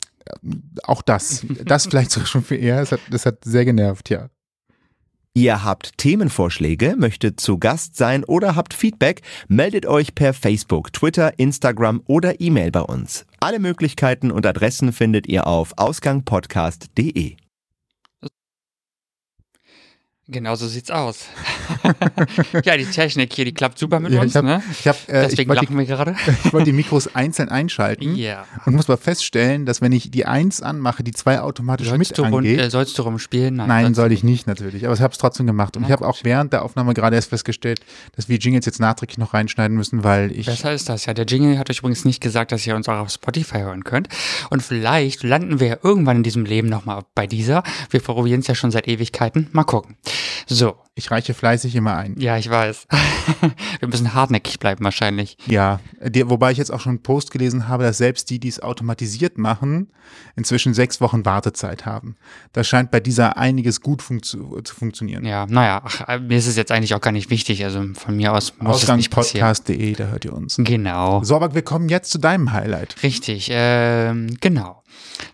Auch 0.83 1.01
das. 1.01 1.45
Das 1.65 1.85
vielleicht 1.87 2.11
sogar 2.11 2.27
schon 2.27 2.43
viel 2.43 2.61
eher. 2.61 2.79
Das 2.81 2.91
hat, 2.91 2.99
das 3.09 3.25
hat 3.25 3.43
sehr 3.45 3.65
genervt, 3.65 4.09
ja. 4.09 4.29
Ihr 5.37 5.63
habt 5.65 5.97
Themenvorschläge, 5.97 6.95
möchtet 6.97 7.41
zu 7.41 7.57
Gast 7.57 7.97
sein 7.97 8.23
oder 8.23 8.55
habt 8.55 8.73
Feedback, 8.73 9.21
meldet 9.49 9.85
euch 9.85 10.15
per 10.15 10.33
Facebook, 10.33 10.93
Twitter, 10.93 11.37
Instagram 11.37 12.01
oder 12.05 12.39
E-Mail 12.39 12.71
bei 12.71 12.79
uns. 12.81 13.25
Alle 13.41 13.59
Möglichkeiten 13.59 14.31
und 14.31 14.45
Adressen 14.45 14.93
findet 14.93 15.27
ihr 15.27 15.45
auf 15.45 15.73
ausgangpodcast.de. 15.77 17.35
Genau 20.27 20.55
so 20.55 20.67
sieht's 20.67 20.89
aus. 20.89 21.27
ja, 22.63 22.77
die 22.77 22.85
Technik 22.85 23.33
hier, 23.33 23.45
die 23.45 23.53
klappt 23.53 23.77
super 23.77 23.99
mit 23.99 24.11
ja 24.11 24.21
uns, 24.21 24.31
ich 24.31 24.35
habe 24.37 24.47
ne? 24.47 24.63
ich 24.71 24.87
hab, 24.87 24.95
äh, 25.09 25.23
ich 25.23 25.29
Deswegen 25.29 25.51
die, 25.51 25.55
lachen 25.55 25.77
wir 25.77 25.85
gerade. 25.85 26.15
ich 26.43 26.53
wollte 26.53 26.65
die 26.65 26.73
Mikros 26.73 27.13
einzeln 27.15 27.49
einschalten 27.49 28.15
Ja. 28.15 28.45
und 28.65 28.75
muss 28.75 28.87
mal 28.87 28.97
feststellen, 28.97 29.65
dass 29.65 29.81
wenn 29.81 29.91
ich 29.91 30.11
die 30.11 30.25
eins 30.25 30.61
anmache, 30.61 31.03
die 31.03 31.11
zwei 31.11 31.39
automatisch 31.41 31.87
Sollst 31.87 31.99
mit 32.11 32.17
du, 32.17 32.21
rund, 32.23 32.35
angeht. 32.47 32.59
äh, 32.59 32.69
sollst 32.69 32.97
du 32.97 33.03
rumspielen? 33.03 33.55
Nein, 33.55 33.67
Nein, 33.67 33.93
soll 33.93 34.11
ich 34.11 34.23
nicht 34.23 34.47
natürlich, 34.47 34.85
aber 34.85 34.93
ich 34.95 35.01
habe 35.01 35.11
es 35.11 35.17
trotzdem 35.17 35.47
gemacht. 35.47 35.75
Und 35.77 35.83
Na 35.83 35.87
ich 35.87 35.91
habe 35.93 36.07
auch 36.07 36.17
während 36.23 36.53
der 36.53 36.63
Aufnahme 36.63 36.93
gerade 36.93 37.15
erst 37.15 37.29
festgestellt, 37.29 37.79
dass 38.15 38.29
wir 38.29 38.37
Jingles 38.37 38.65
jetzt 38.65 38.79
nachträglich 38.79 39.17
noch 39.17 39.33
reinschneiden 39.33 39.75
müssen, 39.77 40.03
weil 40.03 40.31
ich 40.31 40.45
Besser 40.45 40.73
ist 40.73 40.89
das, 40.89 41.05
ja. 41.05 41.13
Der 41.13 41.25
Jingle 41.25 41.57
hat 41.59 41.69
euch 41.69 41.79
übrigens 41.79 42.05
nicht 42.05 42.21
gesagt, 42.21 42.51
dass 42.51 42.65
ihr 42.65 42.75
uns 42.75 42.87
auch 42.89 42.99
auf 42.99 43.09
Spotify 43.09 43.59
hören 43.59 43.83
könnt. 43.83 44.07
Und 44.49 44.63
vielleicht 44.63 45.23
landen 45.23 45.59
wir 45.59 45.67
ja 45.67 45.77
irgendwann 45.83 46.17
in 46.17 46.23
diesem 46.23 46.45
Leben 46.45 46.69
nochmal 46.69 47.03
bei 47.15 47.27
dieser. 47.27 47.63
Wir 47.89 47.99
probieren 47.99 48.39
es 48.41 48.47
ja 48.47 48.55
schon 48.55 48.71
seit 48.71 48.87
Ewigkeiten. 48.87 49.47
Mal 49.51 49.63
gucken. 49.63 49.95
So, 50.47 50.75
ich 50.95 51.11
reiche 51.11 51.33
fleißig 51.33 51.74
immer 51.75 51.95
ein. 51.95 52.19
ja, 52.19 52.37
ich 52.37 52.49
weiß. 52.49 52.87
wir 53.79 53.87
müssen 53.87 54.13
hartnäckig 54.13 54.59
bleiben 54.59 54.83
wahrscheinlich. 54.83 55.37
Ja, 55.47 55.79
die, 56.01 56.29
wobei 56.29 56.51
ich 56.51 56.57
jetzt 56.57 56.71
auch 56.71 56.79
schon 56.79 56.91
einen 56.91 57.03
Post 57.03 57.31
gelesen 57.31 57.67
habe, 57.67 57.83
dass 57.83 57.97
selbst 57.97 58.29
die, 58.29 58.39
die 58.39 58.47
es 58.47 58.61
automatisiert 58.61 59.37
machen, 59.37 59.91
inzwischen 60.35 60.73
sechs 60.73 61.01
Wochen 61.01 61.25
Wartezeit 61.25 61.85
haben. 61.85 62.15
Da 62.53 62.63
scheint 62.63 62.91
bei 62.91 62.99
dieser 62.99 63.37
einiges 63.37 63.81
gut 63.81 64.01
funktio 64.01 64.61
zu 64.61 64.75
funktionieren. 64.75 65.25
Ja, 65.25 65.45
naja, 65.47 65.81
ach, 65.83 66.07
äh, 66.07 66.19
mir 66.19 66.37
ist 66.37 66.47
es 66.47 66.55
jetzt 66.55 66.71
eigentlich 66.71 66.93
auch 66.93 67.01
gar 67.01 67.11
nicht 67.11 67.29
wichtig. 67.29 67.63
Also 67.63 67.83
von 67.93 68.15
mir 68.15 68.33
aus 68.33 68.53
muss 68.59 68.83
es 68.83 68.95
nicht 68.95 69.11
passieren. 69.11 69.47
Ausgangspodcast.de, 69.47 69.93
da 69.93 70.05
hört 70.05 70.25
ihr 70.25 70.33
uns. 70.33 70.57
Genau. 70.57 71.23
So, 71.23 71.35
aber 71.35 71.53
wir 71.53 71.61
kommen 71.61 71.89
jetzt 71.89 72.11
zu 72.11 72.17
deinem 72.17 72.51
Highlight. 72.51 73.01
Richtig, 73.03 73.49
ähm, 73.51 74.37
genau. 74.39 74.83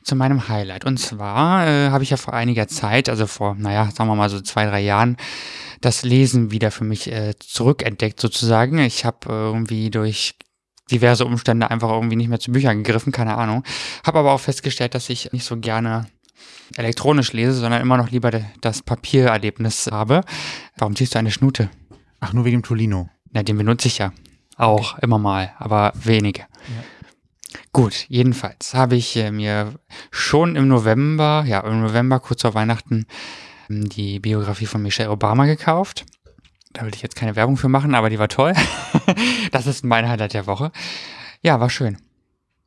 Zu 0.04 0.16
meinem 0.16 0.48
Highlight. 0.48 0.86
Und 0.86 0.98
zwar 0.98 1.68
äh, 1.68 1.90
habe 1.90 2.04
ich 2.04 2.10
ja 2.10 2.18
vor 2.18 2.34
einiger 2.34 2.68
Zeit, 2.68 3.10
also 3.10 3.28
vor, 3.28 3.56
naja, 3.56 3.90
sagen 3.92 4.10
wir 4.10 4.16
mal 4.16 4.30
so 4.30 4.42
zwei, 4.42 4.66
drei 4.66 4.82
Jahren, 4.82 5.18
das 5.82 6.04
Lesen 6.04 6.52
wieder 6.52 6.72
für 6.72 6.84
mich 6.84 7.12
äh, 7.12 7.34
zurückentdeckt 7.40 8.20
sozusagen. 8.20 8.80
Ich 8.80 9.06
habe 9.06 9.28
irgendwie 9.30 9.90
durch 9.90 10.36
diverse 10.92 11.26
Umstände 11.26 11.72
einfach 11.72 11.90
irgendwie 11.90 12.16
nicht 12.16 12.28
mehr 12.28 12.40
zu 12.40 12.52
Büchern 12.52 12.84
gegriffen, 12.84 13.12
keine 13.12 13.38
Ahnung. 13.38 13.64
Habe 14.06 14.20
aber 14.20 14.32
auch 14.34 14.40
festgestellt, 14.40 14.94
dass 14.94 15.10
ich 15.10 15.32
nicht 15.32 15.46
so 15.46 15.58
gerne 15.58 16.08
elektronisch 16.76 17.34
lese, 17.34 17.54
sondern 17.54 17.82
immer 17.82 17.98
noch 17.98 18.12
lieber 18.12 18.32
das 18.62 18.82
Papiererlebnis 18.82 19.90
habe. 19.92 20.22
Warum 20.78 20.96
ziehst 20.96 21.16
du 21.16 21.20
eine 21.20 21.32
Schnute? 21.32 21.70
Ach, 22.20 22.34
nur 22.34 22.46
wegen 22.46 22.58
dem 22.58 22.64
Tolino. 22.64 23.10
Na, 23.32 23.44
den 23.44 23.58
benutze 23.58 23.88
ich 23.88 23.98
ja. 23.98 24.14
Auch, 24.58 25.00
immer 25.00 25.18
mal, 25.18 25.54
aber 25.58 25.92
wenige. 25.96 26.46
Gut, 27.74 28.06
jedenfalls 28.10 28.74
habe 28.74 28.96
ich 28.96 29.16
äh, 29.16 29.32
mir 29.32 29.80
schon 30.12 30.56
im 30.56 30.68
November, 30.68 31.44
ja, 31.48 31.62
im 31.62 31.82
November, 31.82 32.20
kurz 32.20 32.42
vor 32.42 32.54
Weihnachten, 32.54 33.06
die 33.72 34.20
Biografie 34.20 34.66
von 34.66 34.82
Michelle 34.82 35.10
Obama 35.10 35.46
gekauft. 35.46 36.06
Da 36.74 36.84
will 36.84 36.94
ich 36.94 37.02
jetzt 37.02 37.16
keine 37.16 37.36
Werbung 37.36 37.58
für 37.58 37.70
machen, 37.70 37.96
aber 37.96 38.10
die 38.10 38.20
war 38.20 38.30
toll. 38.30 38.54
das 39.52 39.68
ist 39.68 39.84
mein 39.84 40.08
Highlight 40.08 40.34
der 40.34 40.48
Woche. 40.48 40.72
Ja, 41.42 41.60
war 41.60 41.70
schön. 41.70 41.98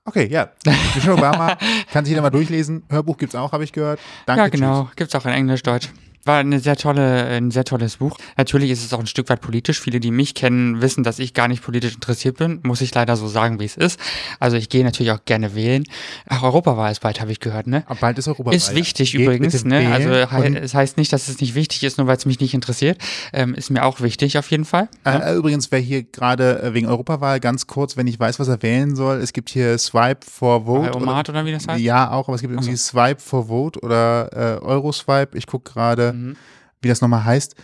Okay, 0.04 0.26
ja. 0.26 0.50
Michelle 0.94 1.14
Obama 1.14 1.56
kann 1.92 2.04
sich 2.04 2.10
jeder 2.10 2.22
mal 2.22 2.30
durchlesen. 2.30 2.84
Hörbuch 2.90 3.16
gibt's 3.16 3.34
auch, 3.34 3.52
habe 3.52 3.64
ich 3.64 3.72
gehört. 3.72 4.00
Danke, 4.26 4.42
ja, 4.42 4.48
genau. 4.48 4.90
Gibt's 4.96 5.14
auch 5.14 5.24
in 5.24 5.32
Englisch, 5.32 5.62
Deutsch. 5.62 5.88
War 6.26 6.38
eine 6.38 6.58
sehr 6.58 6.76
tolle, 6.76 7.26
ein 7.26 7.50
sehr 7.50 7.64
tolles 7.64 7.96
Buch. 7.96 8.16
Natürlich 8.36 8.70
ist 8.70 8.84
es 8.84 8.92
auch 8.94 9.00
ein 9.00 9.06
Stück 9.06 9.28
weit 9.28 9.40
politisch. 9.42 9.80
Viele, 9.80 10.00
die 10.00 10.10
mich 10.10 10.34
kennen, 10.34 10.80
wissen, 10.80 11.04
dass 11.04 11.18
ich 11.18 11.34
gar 11.34 11.48
nicht 11.48 11.62
politisch 11.62 11.94
interessiert 11.94 12.38
bin. 12.38 12.60
Muss 12.62 12.80
ich 12.80 12.94
leider 12.94 13.16
so 13.16 13.28
sagen, 13.28 13.60
wie 13.60 13.66
es 13.66 13.76
ist. 13.76 14.00
Also 14.40 14.56
ich 14.56 14.70
gehe 14.70 14.84
natürlich 14.84 15.12
auch 15.12 15.24
gerne 15.26 15.54
wählen. 15.54 15.84
Ach, 16.26 16.42
Europawahl 16.42 16.90
ist 16.92 17.00
bald, 17.00 17.20
habe 17.20 17.30
ich 17.30 17.40
gehört, 17.40 17.66
ne? 17.66 17.84
Ab 17.86 17.98
bald 18.00 18.18
ist 18.18 18.28
Europa 18.28 18.52
Ist 18.52 18.74
wichtig 18.74 19.14
übrigens, 19.14 19.64
ne? 19.64 19.90
Also 19.92 20.10
es 20.10 20.74
heißt 20.74 20.96
nicht, 20.96 21.12
dass 21.12 21.28
es 21.28 21.40
nicht 21.40 21.54
wichtig 21.54 21.82
ist, 21.84 21.98
nur 21.98 22.06
weil 22.06 22.16
es 22.16 22.24
mich 22.24 22.40
nicht 22.40 22.54
interessiert. 22.54 22.98
Ähm, 23.32 23.54
ist 23.54 23.70
mir 23.70 23.84
auch 23.84 24.00
wichtig 24.00 24.38
auf 24.38 24.50
jeden 24.50 24.64
Fall. 24.64 24.88
Äh, 25.04 25.18
äh, 25.18 25.34
übrigens, 25.34 25.70
wer 25.70 25.78
hier 25.78 26.04
gerade 26.04 26.62
äh, 26.62 26.74
wegen 26.74 26.86
Europawahl 26.86 27.38
ganz 27.40 27.66
kurz, 27.66 27.96
wenn 27.98 28.06
ich 28.06 28.18
weiß, 28.18 28.38
was 28.38 28.48
er 28.48 28.62
wählen 28.62 28.96
soll, 28.96 29.18
es 29.18 29.32
gibt 29.32 29.50
hier 29.50 29.76
Swipe 29.76 30.20
for 30.26 30.64
Vote. 30.64 30.94
Omat 30.96 31.28
oder 31.28 31.44
wie 31.44 31.52
das 31.52 31.68
heißt? 31.68 31.80
Ja, 31.80 32.10
auch, 32.12 32.28
aber 32.28 32.36
es 32.36 32.40
gibt 32.40 32.54
irgendwie 32.54 32.76
Swipe 32.76 33.20
for 33.20 33.48
Vote 33.48 33.80
oder 33.80 34.30
äh, 34.32 34.64
Euroswipe. 34.64 35.36
Ich 35.36 35.46
gucke 35.46 35.72
gerade, 35.72 36.13
Mhm. 36.14 36.36
wie 36.80 36.88
das 36.88 37.00
nochmal 37.00 37.24
heißt, 37.24 37.54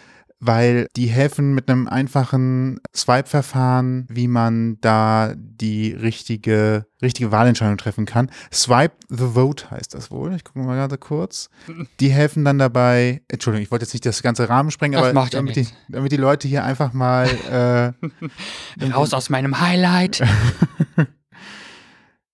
weil 0.42 0.88
die 0.96 1.06
helfen 1.06 1.54
mit 1.54 1.70
einem 1.70 1.86
einfachen 1.86 2.80
Swipe-Verfahren, 2.96 4.06
wie 4.08 4.26
man 4.26 4.78
da 4.80 5.34
die 5.36 5.92
richtige, 5.92 6.86
richtige 7.02 7.30
Wahlentscheidung 7.30 7.76
treffen 7.76 8.06
kann. 8.06 8.30
Swipe 8.50 8.94
the 9.10 9.34
Vote 9.34 9.70
heißt 9.70 9.92
das 9.92 10.10
wohl. 10.10 10.34
Ich 10.34 10.44
gucke 10.44 10.60
mal 10.60 10.76
gerade 10.76 10.96
kurz. 10.96 11.50
Die 12.00 12.08
helfen 12.08 12.46
dann 12.46 12.58
dabei, 12.58 13.20
Entschuldigung, 13.28 13.64
ich 13.64 13.70
wollte 13.70 13.84
jetzt 13.84 13.92
nicht 13.92 14.06
das 14.06 14.22
ganze 14.22 14.48
Rahmen 14.48 14.70
sprengen, 14.70 14.98
Das 14.98 15.10
aber 15.10 15.28
damit, 15.30 15.56
die, 15.56 15.68
damit 15.90 16.10
die 16.10 16.16
Leute 16.16 16.48
hier 16.48 16.64
einfach 16.64 16.94
mal 16.94 17.94
äh, 18.80 18.86
Raus 18.92 19.12
aus 19.12 19.28
meinem 19.28 19.60
Highlight. 19.60 20.22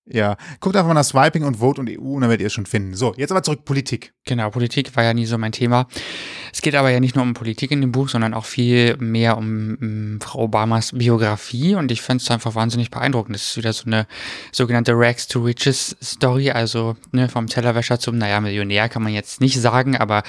Ja, 0.08 0.36
guckt 0.60 0.76
einfach 0.76 0.86
mal 0.86 0.94
nach 0.94 1.04
Swiping 1.04 1.42
und 1.42 1.56
Vote 1.56 1.80
und 1.80 1.90
EU 1.90 2.14
und 2.14 2.20
dann 2.20 2.30
werdet 2.30 2.42
ihr 2.42 2.46
es 2.46 2.52
schon 2.52 2.66
finden. 2.66 2.94
So, 2.94 3.12
jetzt 3.16 3.32
aber 3.32 3.42
zurück 3.42 3.64
Politik. 3.64 4.12
Genau, 4.24 4.50
Politik 4.50 4.94
war 4.94 5.02
ja 5.02 5.12
nie 5.12 5.26
so 5.26 5.36
mein 5.36 5.50
Thema. 5.50 5.88
Es 6.52 6.62
geht 6.62 6.76
aber 6.76 6.90
ja 6.90 7.00
nicht 7.00 7.16
nur 7.16 7.24
um 7.24 7.34
Politik 7.34 7.72
in 7.72 7.80
dem 7.80 7.90
Buch, 7.90 8.08
sondern 8.08 8.32
auch 8.32 8.44
viel 8.44 8.96
mehr 8.98 9.36
um, 9.36 9.76
um 9.80 10.20
Frau 10.20 10.44
Obamas 10.44 10.92
Biografie 10.92 11.74
und 11.74 11.90
ich 11.90 12.02
fand 12.02 12.22
es 12.22 12.30
einfach 12.30 12.54
wahnsinnig 12.54 12.90
beeindruckend. 12.92 13.34
Das 13.34 13.48
ist 13.48 13.56
wieder 13.56 13.72
so 13.72 13.86
eine 13.86 14.06
sogenannte 14.52 14.92
Rags 14.94 15.26
to 15.26 15.40
Riches 15.40 15.96
Story, 16.00 16.52
also 16.52 16.96
ne, 17.10 17.28
vom 17.28 17.48
Tellerwäscher 17.48 17.98
zum, 17.98 18.16
naja, 18.16 18.40
Millionär 18.40 18.88
kann 18.88 19.02
man 19.02 19.12
jetzt 19.12 19.40
nicht 19.40 19.60
sagen, 19.60 19.96
aber 19.96 20.22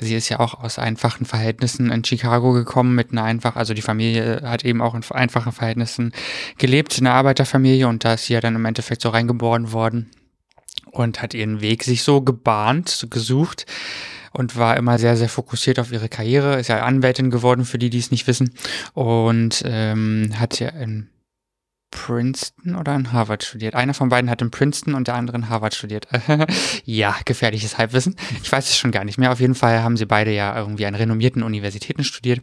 Sie 0.00 0.14
ist 0.14 0.28
ja 0.28 0.38
auch 0.38 0.54
aus 0.54 0.78
einfachen 0.78 1.26
Verhältnissen 1.26 1.90
in 1.90 2.04
Chicago 2.04 2.52
gekommen 2.52 2.94
mit 2.94 3.10
einer 3.10 3.24
einfach, 3.24 3.56
also 3.56 3.74
die 3.74 3.82
Familie 3.82 4.42
hat 4.44 4.64
eben 4.64 4.80
auch 4.80 4.94
in 4.94 5.02
einfachen 5.10 5.52
Verhältnissen 5.52 6.12
gelebt, 6.56 6.96
eine 6.98 7.12
Arbeiterfamilie 7.12 7.88
und 7.88 8.04
da 8.04 8.14
ist 8.14 8.26
sie 8.26 8.34
ja 8.34 8.40
dann 8.40 8.54
im 8.54 8.64
Endeffekt 8.64 9.02
so 9.02 9.08
reingeboren 9.08 9.72
worden 9.72 10.10
und 10.90 11.20
hat 11.20 11.34
ihren 11.34 11.60
Weg 11.60 11.82
sich 11.82 12.02
so 12.02 12.20
gebahnt, 12.20 12.88
so 12.88 13.08
gesucht 13.08 13.66
und 14.32 14.56
war 14.56 14.76
immer 14.76 14.98
sehr, 14.98 15.16
sehr 15.16 15.28
fokussiert 15.28 15.80
auf 15.80 15.90
ihre 15.90 16.08
Karriere, 16.08 16.60
ist 16.60 16.68
ja 16.68 16.82
Anwältin 16.82 17.30
geworden, 17.30 17.64
für 17.64 17.78
die, 17.78 17.90
die 17.90 17.98
es 17.98 18.12
nicht 18.12 18.26
wissen 18.28 18.54
und 18.94 19.62
ähm, 19.66 20.32
hat 20.38 20.60
ja 20.60 20.68
in 20.68 21.08
Princeton 21.90 22.76
oder 22.76 22.94
in 22.94 23.12
Harvard 23.12 23.42
studiert. 23.42 23.74
Einer 23.74 23.94
von 23.94 24.08
beiden 24.08 24.30
hat 24.30 24.42
in 24.42 24.50
Princeton 24.50 24.94
und 24.94 25.08
der 25.08 25.14
andere 25.14 25.36
in 25.36 25.48
Harvard 25.48 25.74
studiert. 25.74 26.06
ja, 26.84 27.16
gefährliches 27.24 27.78
Halbwissen. 27.78 28.16
Ich 28.42 28.50
weiß 28.50 28.68
es 28.68 28.76
schon 28.76 28.90
gar 28.90 29.04
nicht 29.04 29.18
mehr. 29.18 29.32
Auf 29.32 29.40
jeden 29.40 29.54
Fall 29.54 29.82
haben 29.82 29.96
sie 29.96 30.06
beide 30.06 30.32
ja 30.32 30.56
irgendwie 30.56 30.86
an 30.86 30.94
renommierten 30.94 31.42
Universitäten 31.42 32.04
studiert. 32.04 32.40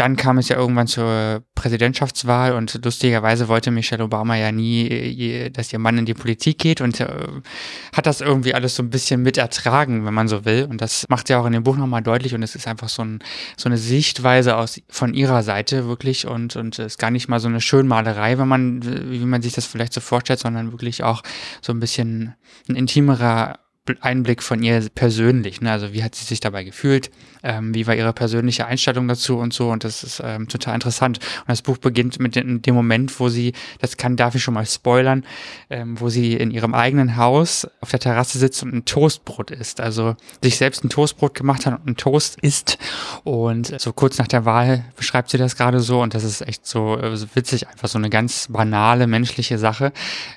Dann 0.00 0.16
kam 0.16 0.38
es 0.38 0.48
ja 0.48 0.56
irgendwann 0.56 0.86
zur 0.86 1.44
Präsidentschaftswahl 1.54 2.54
und 2.54 2.82
lustigerweise 2.82 3.48
wollte 3.48 3.70
Michelle 3.70 4.02
Obama 4.02 4.34
ja 4.34 4.50
nie, 4.50 5.50
dass 5.50 5.74
ihr 5.74 5.78
Mann 5.78 5.98
in 5.98 6.06
die 6.06 6.14
Politik 6.14 6.56
geht 6.56 6.80
und 6.80 7.00
äh, 7.00 7.06
hat 7.94 8.06
das 8.06 8.22
irgendwie 8.22 8.54
alles 8.54 8.76
so 8.76 8.82
ein 8.82 8.88
bisschen 8.88 9.20
mit 9.20 9.36
ertragen, 9.36 10.06
wenn 10.06 10.14
man 10.14 10.26
so 10.26 10.46
will. 10.46 10.66
Und 10.70 10.80
das 10.80 11.04
macht 11.10 11.26
sie 11.26 11.34
auch 11.34 11.44
in 11.44 11.52
dem 11.52 11.64
Buch 11.64 11.76
nochmal 11.76 12.00
deutlich 12.00 12.34
und 12.34 12.42
es 12.42 12.54
ist 12.54 12.66
einfach 12.66 12.88
so, 12.88 13.04
ein, 13.04 13.18
so 13.58 13.68
eine 13.68 13.76
Sichtweise 13.76 14.56
aus, 14.56 14.80
von 14.88 15.12
ihrer 15.12 15.42
Seite 15.42 15.86
wirklich 15.86 16.26
und, 16.26 16.56
und 16.56 16.78
ist 16.78 16.98
gar 16.98 17.10
nicht 17.10 17.28
mal 17.28 17.38
so 17.38 17.48
eine 17.48 17.60
Schönmalerei, 17.60 18.38
wenn 18.38 18.48
man, 18.48 19.10
wie 19.10 19.26
man 19.26 19.42
sich 19.42 19.52
das 19.52 19.66
vielleicht 19.66 19.92
so 19.92 20.00
vorstellt, 20.00 20.40
sondern 20.40 20.72
wirklich 20.72 21.04
auch 21.04 21.20
so 21.60 21.74
ein 21.74 21.80
bisschen 21.80 22.36
ein 22.70 22.74
intimerer 22.74 23.58
Einblick 24.00 24.42
von 24.42 24.62
ihr 24.62 24.88
persönlich. 24.94 25.60
Ne? 25.60 25.70
Also 25.70 25.92
wie 25.92 26.02
hat 26.02 26.14
sie 26.14 26.24
sich 26.24 26.40
dabei 26.40 26.64
gefühlt? 26.64 27.10
Ähm, 27.42 27.74
wie 27.74 27.86
war 27.86 27.94
ihre 27.94 28.12
persönliche 28.12 28.66
Einstellung 28.66 29.08
dazu 29.08 29.38
und 29.38 29.52
so? 29.52 29.70
Und 29.70 29.84
das 29.84 30.02
ist 30.02 30.22
ähm, 30.24 30.48
total 30.48 30.74
interessant. 30.74 31.18
Und 31.18 31.48
das 31.48 31.62
Buch 31.62 31.78
beginnt 31.78 32.18
mit 32.20 32.36
dem, 32.36 32.74
Moment, 32.74 33.18
wo 33.18 33.28
sie, 33.28 33.52
das 33.80 33.96
kann, 33.96 34.16
darf 34.16 34.34
ich 34.34 34.42
schon 34.42 34.54
mal 34.54 34.66
spoilern, 34.66 35.24
ähm, 35.70 36.00
wo 36.00 36.08
sie 36.08 36.34
in 36.34 36.50
ihrem 36.50 36.74
eigenen 36.74 37.16
Haus 37.16 37.66
auf 37.80 37.90
der 37.90 38.00
Terrasse 38.00 38.38
sitzt 38.38 38.62
und 38.62 38.74
ein 38.74 38.84
Toastbrot 38.84 39.50
isst. 39.50 39.80
Also 39.80 40.16
sich 40.42 40.58
selbst 40.58 40.84
ein 40.84 40.90
Toastbrot 40.90 41.34
gemacht 41.34 41.66
hat 41.66 41.80
und 41.80 41.86
ein 41.86 41.96
Toast 41.96 42.38
isst. 42.40 42.78
Und 43.24 43.80
so 43.80 43.92
kurz 43.92 44.18
nach 44.18 44.28
der 44.28 44.44
Wahl 44.44 44.84
beschreibt 44.96 45.30
sie 45.30 45.38
das 45.38 45.56
gerade 45.56 45.80
so. 45.80 46.02
Und 46.02 46.14
das 46.14 46.24
ist 46.24 46.42
echt 46.42 46.66
so, 46.66 46.98
äh, 46.98 47.16
so 47.16 47.26
witzig, 47.34 47.68
einfach 47.68 47.88
so 47.88 47.98
eine 47.98 48.10
ganz 48.10 48.48
banale 48.50 49.06
menschliche 49.06 49.58
Sache. 49.58 49.92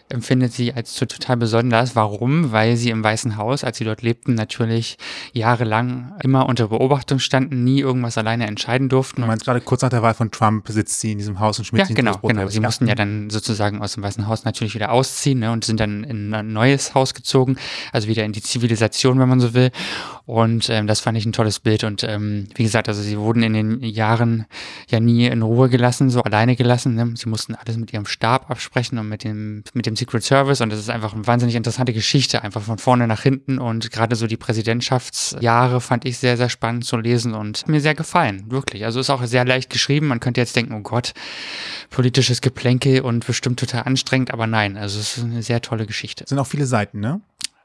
Empfindet 0.09 0.53
sie 0.53 0.73
als 0.73 0.95
total 0.95 1.37
besonders. 1.37 1.95
Warum? 1.95 2.51
Weil 2.51 2.77
sie 2.77 2.89
im 2.89 3.03
Weißen 3.03 3.35
Haus 3.37 3.42
Haus, 3.43 3.63
als 3.63 3.77
sie 3.77 3.83
dort 3.83 4.01
lebten, 4.01 4.35
natürlich 4.35 4.97
jahrelang 5.33 6.13
immer 6.23 6.47
unter 6.47 6.69
Beobachtung 6.69 7.19
standen, 7.19 7.63
nie 7.63 7.81
irgendwas 7.81 8.17
alleine 8.17 8.47
entscheiden 8.47 8.89
durften. 8.89 9.21
Du 9.21 9.27
meinst 9.27 9.45
gerade 9.45 9.61
kurz 9.61 9.81
nach 9.81 9.89
der 9.89 10.01
Wahl 10.01 10.13
von 10.13 10.31
Trump 10.31 10.67
sitzt 10.69 11.01
sie 11.01 11.11
in 11.11 11.17
diesem 11.17 11.39
Haus 11.39 11.59
und 11.59 11.65
schmiert 11.65 11.89
ja, 11.89 11.95
genau, 11.95 12.17
genau. 12.17 12.47
Sie 12.47 12.59
mussten 12.59 12.87
ja 12.87 12.95
dann 12.95 13.29
sozusagen 13.29 13.81
aus 13.81 13.93
dem 13.93 14.03
Weißen 14.03 14.27
Haus 14.27 14.45
natürlich 14.45 14.75
wieder 14.75 14.91
ausziehen 14.91 15.39
ne, 15.39 15.51
und 15.51 15.65
sind 15.65 15.79
dann 15.79 16.03
in 16.03 16.33
ein 16.33 16.53
neues 16.53 16.95
Haus 16.95 17.13
gezogen, 17.13 17.57
also 17.91 18.07
wieder 18.07 18.23
in 18.23 18.31
die 18.31 18.41
Zivilisation, 18.41 19.19
wenn 19.19 19.29
man 19.29 19.39
so 19.39 19.53
will. 19.53 19.71
Und 20.25 20.69
ähm, 20.69 20.87
das 20.87 21.01
fand 21.01 21.17
ich 21.17 21.25
ein 21.25 21.33
tolles 21.33 21.59
Bild. 21.59 21.83
Und 21.83 22.03
ähm, 22.03 22.47
wie 22.55 22.63
gesagt, 22.63 22.87
also 22.87 23.01
sie 23.01 23.17
wurden 23.17 23.43
in 23.43 23.53
den 23.53 23.81
Jahren 23.81 24.45
ja 24.89 25.01
nie 25.01 25.25
in 25.25 25.41
Ruhe 25.41 25.67
gelassen, 25.67 26.09
so 26.09 26.21
alleine 26.21 26.55
gelassen. 26.55 26.95
Ne? 26.95 27.13
Sie 27.15 27.27
mussten 27.27 27.55
alles 27.55 27.75
mit 27.75 27.91
ihrem 27.91 28.05
Stab 28.05 28.49
absprechen 28.49 28.97
und 28.97 29.09
mit 29.09 29.25
dem, 29.25 29.63
mit 29.73 29.85
dem 29.85 29.97
Secret 29.97 30.23
Service. 30.23 30.61
Und 30.61 30.71
das 30.71 30.79
ist 30.79 30.89
einfach 30.89 31.13
eine 31.13 31.27
wahnsinnig 31.27 31.55
interessante 31.55 31.91
Geschichte, 31.91 32.41
einfach 32.41 32.61
von 32.61 32.77
vorne 32.77 33.05
nach 33.05 33.21
hinten. 33.21 33.32
Und 33.37 33.91
gerade 33.91 34.15
so 34.15 34.27
die 34.27 34.37
Präsidentschaftsjahre 34.37 35.81
fand 35.81 36.05
ich 36.05 36.17
sehr, 36.17 36.37
sehr 36.37 36.49
spannend 36.49 36.85
zu 36.85 36.97
lesen 36.97 37.33
und 37.33 37.67
mir 37.67 37.81
sehr 37.81 37.95
gefallen, 37.95 38.51
wirklich. 38.51 38.85
Also 38.85 38.99
ist 38.99 39.09
auch 39.09 39.23
sehr 39.25 39.45
leicht 39.45 39.69
geschrieben. 39.69 40.07
Man 40.07 40.19
könnte 40.19 40.41
jetzt 40.41 40.55
denken, 40.55 40.73
oh 40.73 40.81
Gott, 40.81 41.13
politisches 41.89 42.41
Geplänkel 42.41 43.01
und 43.01 43.25
bestimmt 43.25 43.59
total 43.59 43.83
anstrengend, 43.83 44.33
aber 44.33 44.47
nein, 44.47 44.77
also 44.77 44.99
es 44.99 45.17
ist 45.17 45.23
eine 45.23 45.43
sehr 45.43 45.61
tolle 45.61 45.85
Geschichte. 45.85 46.25
Sind 46.27 46.39
auch 46.39 46.47
viele 46.47 46.65
Seiten, 46.65 46.99
ne? 46.99 47.21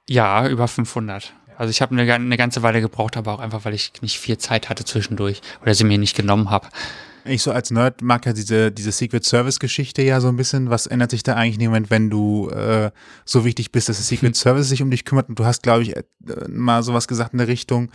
Ja, 0.08 0.48
über 0.48 0.68
500. 0.68 1.34
Also 1.56 1.70
ich 1.70 1.82
habe 1.82 1.98
eine, 1.98 2.12
eine 2.12 2.36
ganze 2.36 2.62
Weile 2.62 2.80
gebraucht, 2.80 3.16
aber 3.16 3.34
auch 3.34 3.40
einfach, 3.40 3.64
weil 3.64 3.74
ich 3.74 3.92
nicht 4.00 4.18
viel 4.18 4.38
Zeit 4.38 4.68
hatte 4.68 4.84
zwischendurch 4.84 5.42
oder 5.60 5.74
sie 5.74 5.84
mir 5.84 5.98
nicht 5.98 6.16
genommen 6.16 6.50
habe. 6.50 6.68
Ich 7.28 7.42
so 7.42 7.52
als 7.52 7.70
Nerd 7.70 8.02
mag 8.02 8.26
ja 8.26 8.32
diese, 8.32 8.72
diese 8.72 8.92
Secret 8.92 9.24
Service 9.24 9.58
Geschichte 9.58 10.02
ja 10.02 10.20
so 10.20 10.28
ein 10.28 10.36
bisschen. 10.36 10.70
Was 10.70 10.86
ändert 10.86 11.10
sich 11.10 11.22
da 11.22 11.34
eigentlich 11.34 11.54
in 11.54 11.60
dem 11.60 11.70
Moment, 11.70 11.90
wenn 11.90 12.10
du 12.10 12.48
äh, 12.50 12.90
so 13.24 13.44
wichtig 13.44 13.72
bist, 13.72 13.88
dass 13.88 13.98
das 13.98 14.08
Secret 14.08 14.36
Service 14.36 14.68
sich 14.68 14.82
um 14.82 14.90
dich 14.90 15.04
kümmert? 15.04 15.28
Und 15.28 15.38
du 15.38 15.44
hast, 15.44 15.62
glaube 15.62 15.82
ich, 15.82 15.96
äh, 15.96 16.04
mal 16.48 16.82
sowas 16.82 17.08
gesagt 17.08 17.32
in 17.32 17.38
der 17.38 17.48
Richtung, 17.48 17.90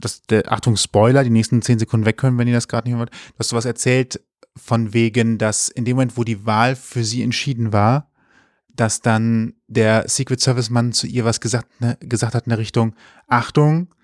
dass 0.00 0.22
der, 0.22 0.50
Achtung, 0.52 0.76
Spoiler, 0.76 1.24
die 1.24 1.30
nächsten 1.30 1.62
zehn 1.62 1.78
Sekunden 1.78 2.06
weg 2.06 2.16
können, 2.16 2.38
wenn 2.38 2.48
ihr 2.48 2.54
das 2.54 2.68
gerade 2.68 2.88
nicht 2.88 2.98
hört. 2.98 3.10
Du 3.10 3.38
hast 3.38 3.48
sowas 3.48 3.64
erzählt 3.64 4.20
von 4.56 4.94
wegen, 4.94 5.38
dass 5.38 5.68
in 5.68 5.84
dem 5.84 5.96
Moment, 5.96 6.16
wo 6.16 6.24
die 6.24 6.46
Wahl 6.46 6.76
für 6.76 7.04
sie 7.04 7.22
entschieden 7.22 7.72
war, 7.72 8.10
dass 8.68 9.00
dann 9.00 9.54
der 9.66 10.08
Secret 10.08 10.40
Service 10.40 10.70
Mann 10.70 10.92
zu 10.92 11.06
ihr 11.06 11.24
was 11.24 11.40
gesagt, 11.40 11.80
ne, 11.80 11.96
gesagt 12.00 12.34
hat 12.34 12.46
in 12.46 12.50
der 12.50 12.58
Richtung, 12.58 12.94
Achtung, 13.26 13.94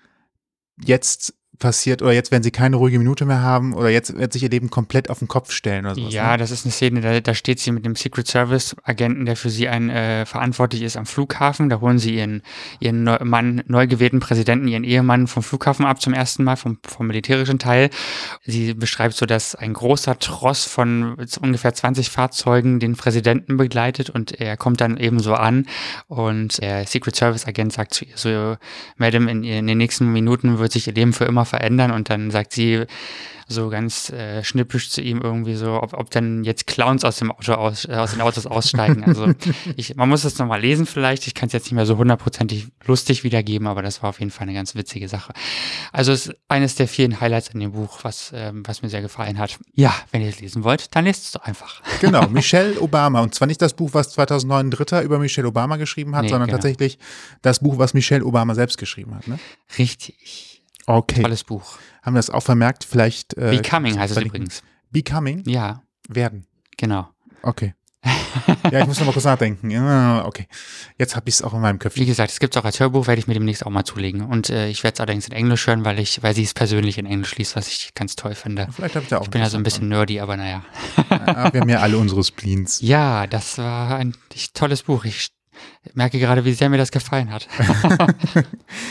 jetzt 0.83 1.35
passiert 1.59 2.01
oder 2.01 2.11
jetzt 2.11 2.31
werden 2.31 2.43
sie 2.43 2.51
keine 2.51 2.77
ruhige 2.77 2.97
Minute 2.97 3.25
mehr 3.25 3.41
haben 3.41 3.73
oder 3.73 3.89
jetzt 3.89 4.17
wird 4.17 4.33
sich 4.33 4.43
ihr 4.43 4.49
Leben 4.49 4.69
komplett 4.69 5.09
auf 5.09 5.19
den 5.19 5.27
Kopf 5.27 5.51
stellen 5.51 5.85
oder 5.85 5.95
sowas. 5.95 6.13
Ja, 6.13 6.31
ne? 6.31 6.37
das 6.37 6.51
ist 6.51 6.65
eine 6.65 6.71
Szene, 6.71 7.01
da, 7.01 7.19
da 7.19 7.33
steht 7.33 7.59
sie 7.59 7.71
mit 7.71 7.85
dem 7.85 7.95
Secret 7.95 8.27
Service 8.27 8.75
Agenten, 8.83 9.25
der 9.25 9.35
für 9.35 9.49
sie 9.49 9.69
ein 9.69 9.89
äh, 9.89 10.25
verantwortlich 10.25 10.81
ist 10.81 10.97
am 10.97 11.05
Flughafen. 11.05 11.69
Da 11.69 11.79
holen 11.79 11.99
sie 11.99 12.15
ihren, 12.15 12.41
ihren 12.79 13.03
neu, 13.03 13.17
Mann, 13.23 13.63
neu 13.67 13.87
gewählten 13.87 14.19
Präsidenten, 14.19 14.67
ihren 14.67 14.83
Ehemann 14.83 15.27
vom 15.27 15.43
Flughafen 15.43 15.85
ab 15.85 16.01
zum 16.01 16.13
ersten 16.13 16.43
Mal, 16.43 16.55
vom, 16.55 16.79
vom 16.83 17.07
militärischen 17.07 17.59
Teil. 17.59 17.89
Sie 18.45 18.73
beschreibt 18.73 19.15
so, 19.15 19.25
dass 19.25 19.55
ein 19.55 19.73
großer 19.73 20.17
Tross 20.19 20.65
von 20.65 21.15
ungefähr 21.41 21.73
20 21.73 22.09
Fahrzeugen 22.09 22.79
den 22.79 22.95
Präsidenten 22.95 23.57
begleitet 23.57 24.09
und 24.09 24.39
er 24.39 24.57
kommt 24.57 24.81
dann 24.81 24.97
eben 24.97 25.19
so 25.19 25.35
an 25.35 25.67
und 26.07 26.61
der 26.61 26.85
Secret 26.87 27.15
Service 27.15 27.45
Agent 27.45 27.73
sagt 27.73 27.93
zu 27.93 28.05
ihr 28.05 28.17
so, 28.17 28.57
Madam, 28.97 29.27
in, 29.27 29.43
in 29.43 29.67
den 29.67 29.77
nächsten 29.77 30.11
Minuten 30.11 30.59
wird 30.59 30.71
sich 30.71 30.87
ihr 30.87 30.93
Leben 30.93 31.13
für 31.13 31.25
immer 31.25 31.42
verändern 31.45 31.91
und 31.91 32.09
dann 32.09 32.31
sagt 32.31 32.53
sie 32.53 32.85
so 33.47 33.69
ganz 33.69 34.09
äh, 34.09 34.43
schnippisch 34.43 34.89
zu 34.89 35.01
ihm 35.01 35.21
irgendwie 35.21 35.55
so, 35.55 35.81
ob, 35.81 35.93
ob 35.93 36.09
dann 36.11 36.43
jetzt 36.43 36.67
Clowns 36.67 37.03
aus 37.03 37.17
dem 37.17 37.31
Auto 37.31 37.53
aus, 37.53 37.85
äh, 37.85 37.93
aus 37.93 38.11
den 38.11 38.21
Autos 38.21 38.45
aussteigen. 38.45 39.03
Also 39.03 39.33
ich, 39.75 39.95
man 39.95 40.09
muss 40.09 40.23
das 40.23 40.37
nochmal 40.37 40.61
lesen 40.61 40.85
vielleicht. 40.85 41.27
Ich 41.27 41.33
kann 41.33 41.47
es 41.47 41.53
jetzt 41.53 41.65
nicht 41.65 41.73
mehr 41.73 41.85
so 41.85 41.97
hundertprozentig 41.97 42.67
lustig 42.85 43.23
wiedergeben, 43.23 43.67
aber 43.67 43.81
das 43.81 44.01
war 44.01 44.09
auf 44.09 44.19
jeden 44.19 44.31
Fall 44.31 44.43
eine 44.43 44.53
ganz 44.53 44.75
witzige 44.75 45.07
Sache. 45.07 45.33
Also 45.91 46.11
es 46.11 46.27
ist 46.27 46.35
eines 46.47 46.75
der 46.75 46.87
vielen 46.87 47.19
Highlights 47.19 47.49
in 47.49 47.59
dem 47.59 47.71
Buch, 47.73 47.99
was, 48.03 48.31
ähm, 48.33 48.63
was 48.65 48.81
mir 48.81 48.89
sehr 48.89 49.01
gefallen 49.01 49.37
hat. 49.37 49.57
Ja, 49.73 49.93
wenn 50.11 50.21
ihr 50.21 50.29
es 50.29 50.39
lesen 50.39 50.63
wollt, 50.63 50.95
dann 50.95 51.05
lest 51.05 51.25
es 51.25 51.31
doch 51.31 51.43
einfach. 51.43 51.81
Genau, 52.01 52.27
Michelle 52.27 52.79
Obama. 52.81 53.21
Und 53.21 53.33
zwar 53.33 53.47
nicht 53.47 53.61
das 53.61 53.73
Buch, 53.73 53.91
was 53.93 54.09
2009 54.11 54.67
ein 54.67 54.71
Dritter 54.71 55.03
über 55.03 55.19
Michelle 55.19 55.47
Obama 55.47 55.77
geschrieben 55.77 56.15
hat, 56.15 56.23
Nee, 56.23 56.29
sondern 56.29 56.47
genau. 56.47 56.57
tatsächlich 56.57 56.97
das 57.41 57.59
Buch, 57.59 57.77
was 57.77 57.93
Michelle 57.93 58.25
Obama 58.25 58.55
selbst 58.55 58.77
geschrieben 58.77 59.15
hat. 59.15 59.27
Ne? 59.27 59.39
Richtig. 59.77 60.52
Okay. 60.85 61.21
Tolles 61.21 61.43
Buch. 61.43 61.77
Haben 62.01 62.15
wir 62.15 62.19
das 62.19 62.29
auch 62.29 62.43
vermerkt? 62.43 62.83
Vielleicht. 62.83 63.35
Äh, 63.37 63.51
Becoming 63.57 63.99
heißt 63.99 64.15
es 64.17 64.23
übrigens. 64.23 64.63
Becoming? 64.91 65.43
Ja, 65.47 65.81
Werden. 66.09 66.45
genau. 66.77 67.09
Okay. 67.41 67.73
ja, 68.71 68.81
ich 68.81 68.87
muss 68.87 68.99
noch 68.99 69.05
mal 69.05 69.13
kurz 69.13 69.23
nachdenken. 69.23 69.69
Ja, 69.69 70.25
okay. 70.25 70.47
Jetzt 70.97 71.15
habe 71.15 71.29
ich 71.29 71.35
es 71.35 71.41
auch 71.41 71.53
in 71.53 71.61
meinem 71.61 71.75
Wie 71.75 71.79
Köpfchen. 71.79 72.05
gesagt, 72.05 72.31
es 72.31 72.39
gibt 72.39 72.53
es 72.53 72.61
auch 72.61 72.65
als 72.65 72.79
Hörbuch, 72.81 73.07
werde 73.07 73.19
ich 73.19 73.27
mir 73.27 73.33
demnächst 73.33 73.65
auch 73.65 73.69
mal 73.69 73.85
zulegen. 73.85 74.21
Und 74.25 74.49
äh, 74.49 74.67
ich 74.67 74.83
werde 74.83 74.95
es 74.95 74.99
allerdings 74.99 75.27
in 75.27 75.33
Englisch 75.33 75.65
hören, 75.67 75.85
weil 75.85 75.99
ich, 75.99 76.21
weil 76.21 76.35
sie 76.35 76.43
es 76.43 76.53
persönlich 76.53 76.97
in 76.97 77.05
Englisch 77.05 77.37
liest, 77.37 77.55
was 77.55 77.69
ich 77.69 77.93
ganz 77.93 78.17
toll 78.17 78.35
finde. 78.35 78.67
Vielleicht 78.73 78.95
habe 78.95 79.03
ich 79.03 79.09
da 79.09 79.19
auch 79.19 79.23
Ich 79.23 79.29
bin 79.29 79.41
ja 79.41 79.49
so 79.49 79.55
ein 79.55 79.63
bisschen 79.63 79.87
nerdy, 79.87 80.19
aber 80.19 80.35
naja. 80.35 80.63
Wir 81.07 81.61
haben 81.61 81.69
ja 81.69 81.79
alle 81.79 81.97
unsere 81.97 82.23
Spleens. 82.23 82.79
Ja, 82.81 83.25
das 83.27 83.57
war 83.57 83.95
ein 83.95 84.13
tolles 84.53 84.83
Buch. 84.83 85.05
Ich 85.05 85.29
merke 85.93 86.19
gerade, 86.19 86.43
wie 86.43 86.53
sehr 86.53 86.69
mir 86.69 86.77
das 86.77 86.91
gefallen 86.91 87.31
hat. 87.31 87.47
aber 87.83 88.13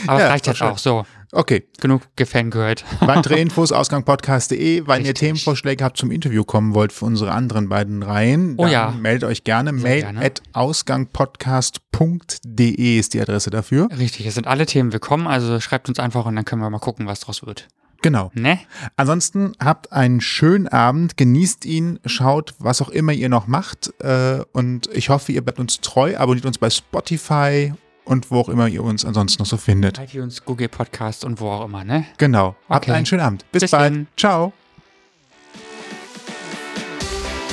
Ja, 0.06 0.26
es 0.26 0.30
reicht 0.30 0.46
jetzt 0.46 0.62
auch 0.62 0.78
so. 0.78 1.04
Okay. 1.34 1.64
Genug 1.80 2.02
gefangirlt. 2.14 2.84
Weitere 3.00 3.40
Infos 3.40 3.72
ausgangpodcast.de. 3.72 4.86
Wenn 4.86 5.06
ihr. 5.06 5.14
Themenvorschläge 5.14 5.82
habt 5.82 5.96
zum 5.96 6.10
Interview 6.10 6.44
kommen 6.44 6.74
wollt 6.74 6.92
für 6.92 7.06
unsere 7.06 7.32
anderen 7.32 7.70
beiden 7.70 8.02
Reihen, 8.02 8.56
Oh 8.58 8.64
dann 8.64 8.72
ja. 8.72 8.90
meldet 8.90 9.24
euch 9.24 9.42
gerne. 9.44 9.70
Sehr 9.70 9.80
Mail 9.80 10.00
gerne. 10.02 10.22
at 10.22 10.42
ausgangpodcast.de 10.52 12.98
ist 12.98 13.14
die 13.14 13.20
Adresse 13.20 13.48
dafür. 13.50 13.88
Richtig, 13.98 14.26
es 14.26 14.34
sind 14.34 14.46
alle 14.46 14.66
Themen 14.66 14.92
willkommen, 14.92 15.26
also 15.26 15.58
schreibt 15.60 15.88
uns 15.88 15.98
einfach 15.98 16.26
und 16.26 16.36
dann 16.36 16.44
können 16.44 16.60
wir 16.60 16.68
mal 16.68 16.80
gucken, 16.80 17.06
was 17.06 17.20
draus 17.20 17.46
wird. 17.46 17.66
Genau. 18.02 18.30
Ne? 18.34 18.58
Ansonsten 18.96 19.52
habt 19.62 19.92
einen 19.92 20.20
schönen 20.20 20.68
Abend, 20.68 21.16
genießt 21.16 21.64
ihn, 21.64 22.00
schaut, 22.04 22.54
was 22.58 22.82
auch 22.82 22.88
immer 22.88 23.12
ihr 23.12 23.28
noch 23.28 23.46
macht. 23.46 23.92
Äh, 24.00 24.40
und 24.52 24.88
ich 24.92 25.08
hoffe, 25.08 25.32
ihr 25.32 25.42
bleibt 25.42 25.60
uns 25.60 25.80
treu, 25.80 26.16
abonniert 26.16 26.44
uns 26.44 26.58
bei 26.58 26.68
Spotify 26.68 27.72
und 28.04 28.30
wo 28.30 28.40
auch 28.40 28.48
immer 28.48 28.68
ihr 28.68 28.82
uns 28.84 29.04
ansonsten 29.04 29.42
noch 29.42 29.46
so 29.48 29.56
findet. 29.56 29.98
iTunes, 29.98 30.44
Google 30.44 30.68
Podcast 30.68 31.24
und 31.24 31.40
wo 31.40 31.48
auch 31.50 31.64
immer, 31.64 31.84
ne? 31.84 32.04
Genau. 32.18 32.56
Habt 32.68 32.84
Okay. 32.86 32.92
einen 32.96 33.06
schönen 33.06 33.22
Abend. 33.22 33.44
Bis, 33.52 33.62
Bis 33.62 33.70
bald. 33.70 33.92
dann. 33.94 34.06
Ciao. 34.16 34.52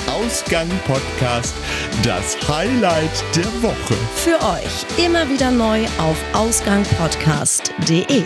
Ausgang 0.06 0.68
Podcast, 0.86 1.54
das 2.02 2.36
Highlight 2.48 3.24
der 3.34 3.46
Woche. 3.62 3.94
Für 4.16 4.38
euch 4.54 4.84
immer 5.04 5.28
wieder 5.30 5.50
neu 5.50 5.84
auf 5.98 6.16
ausgangpodcast.de. 6.34 8.24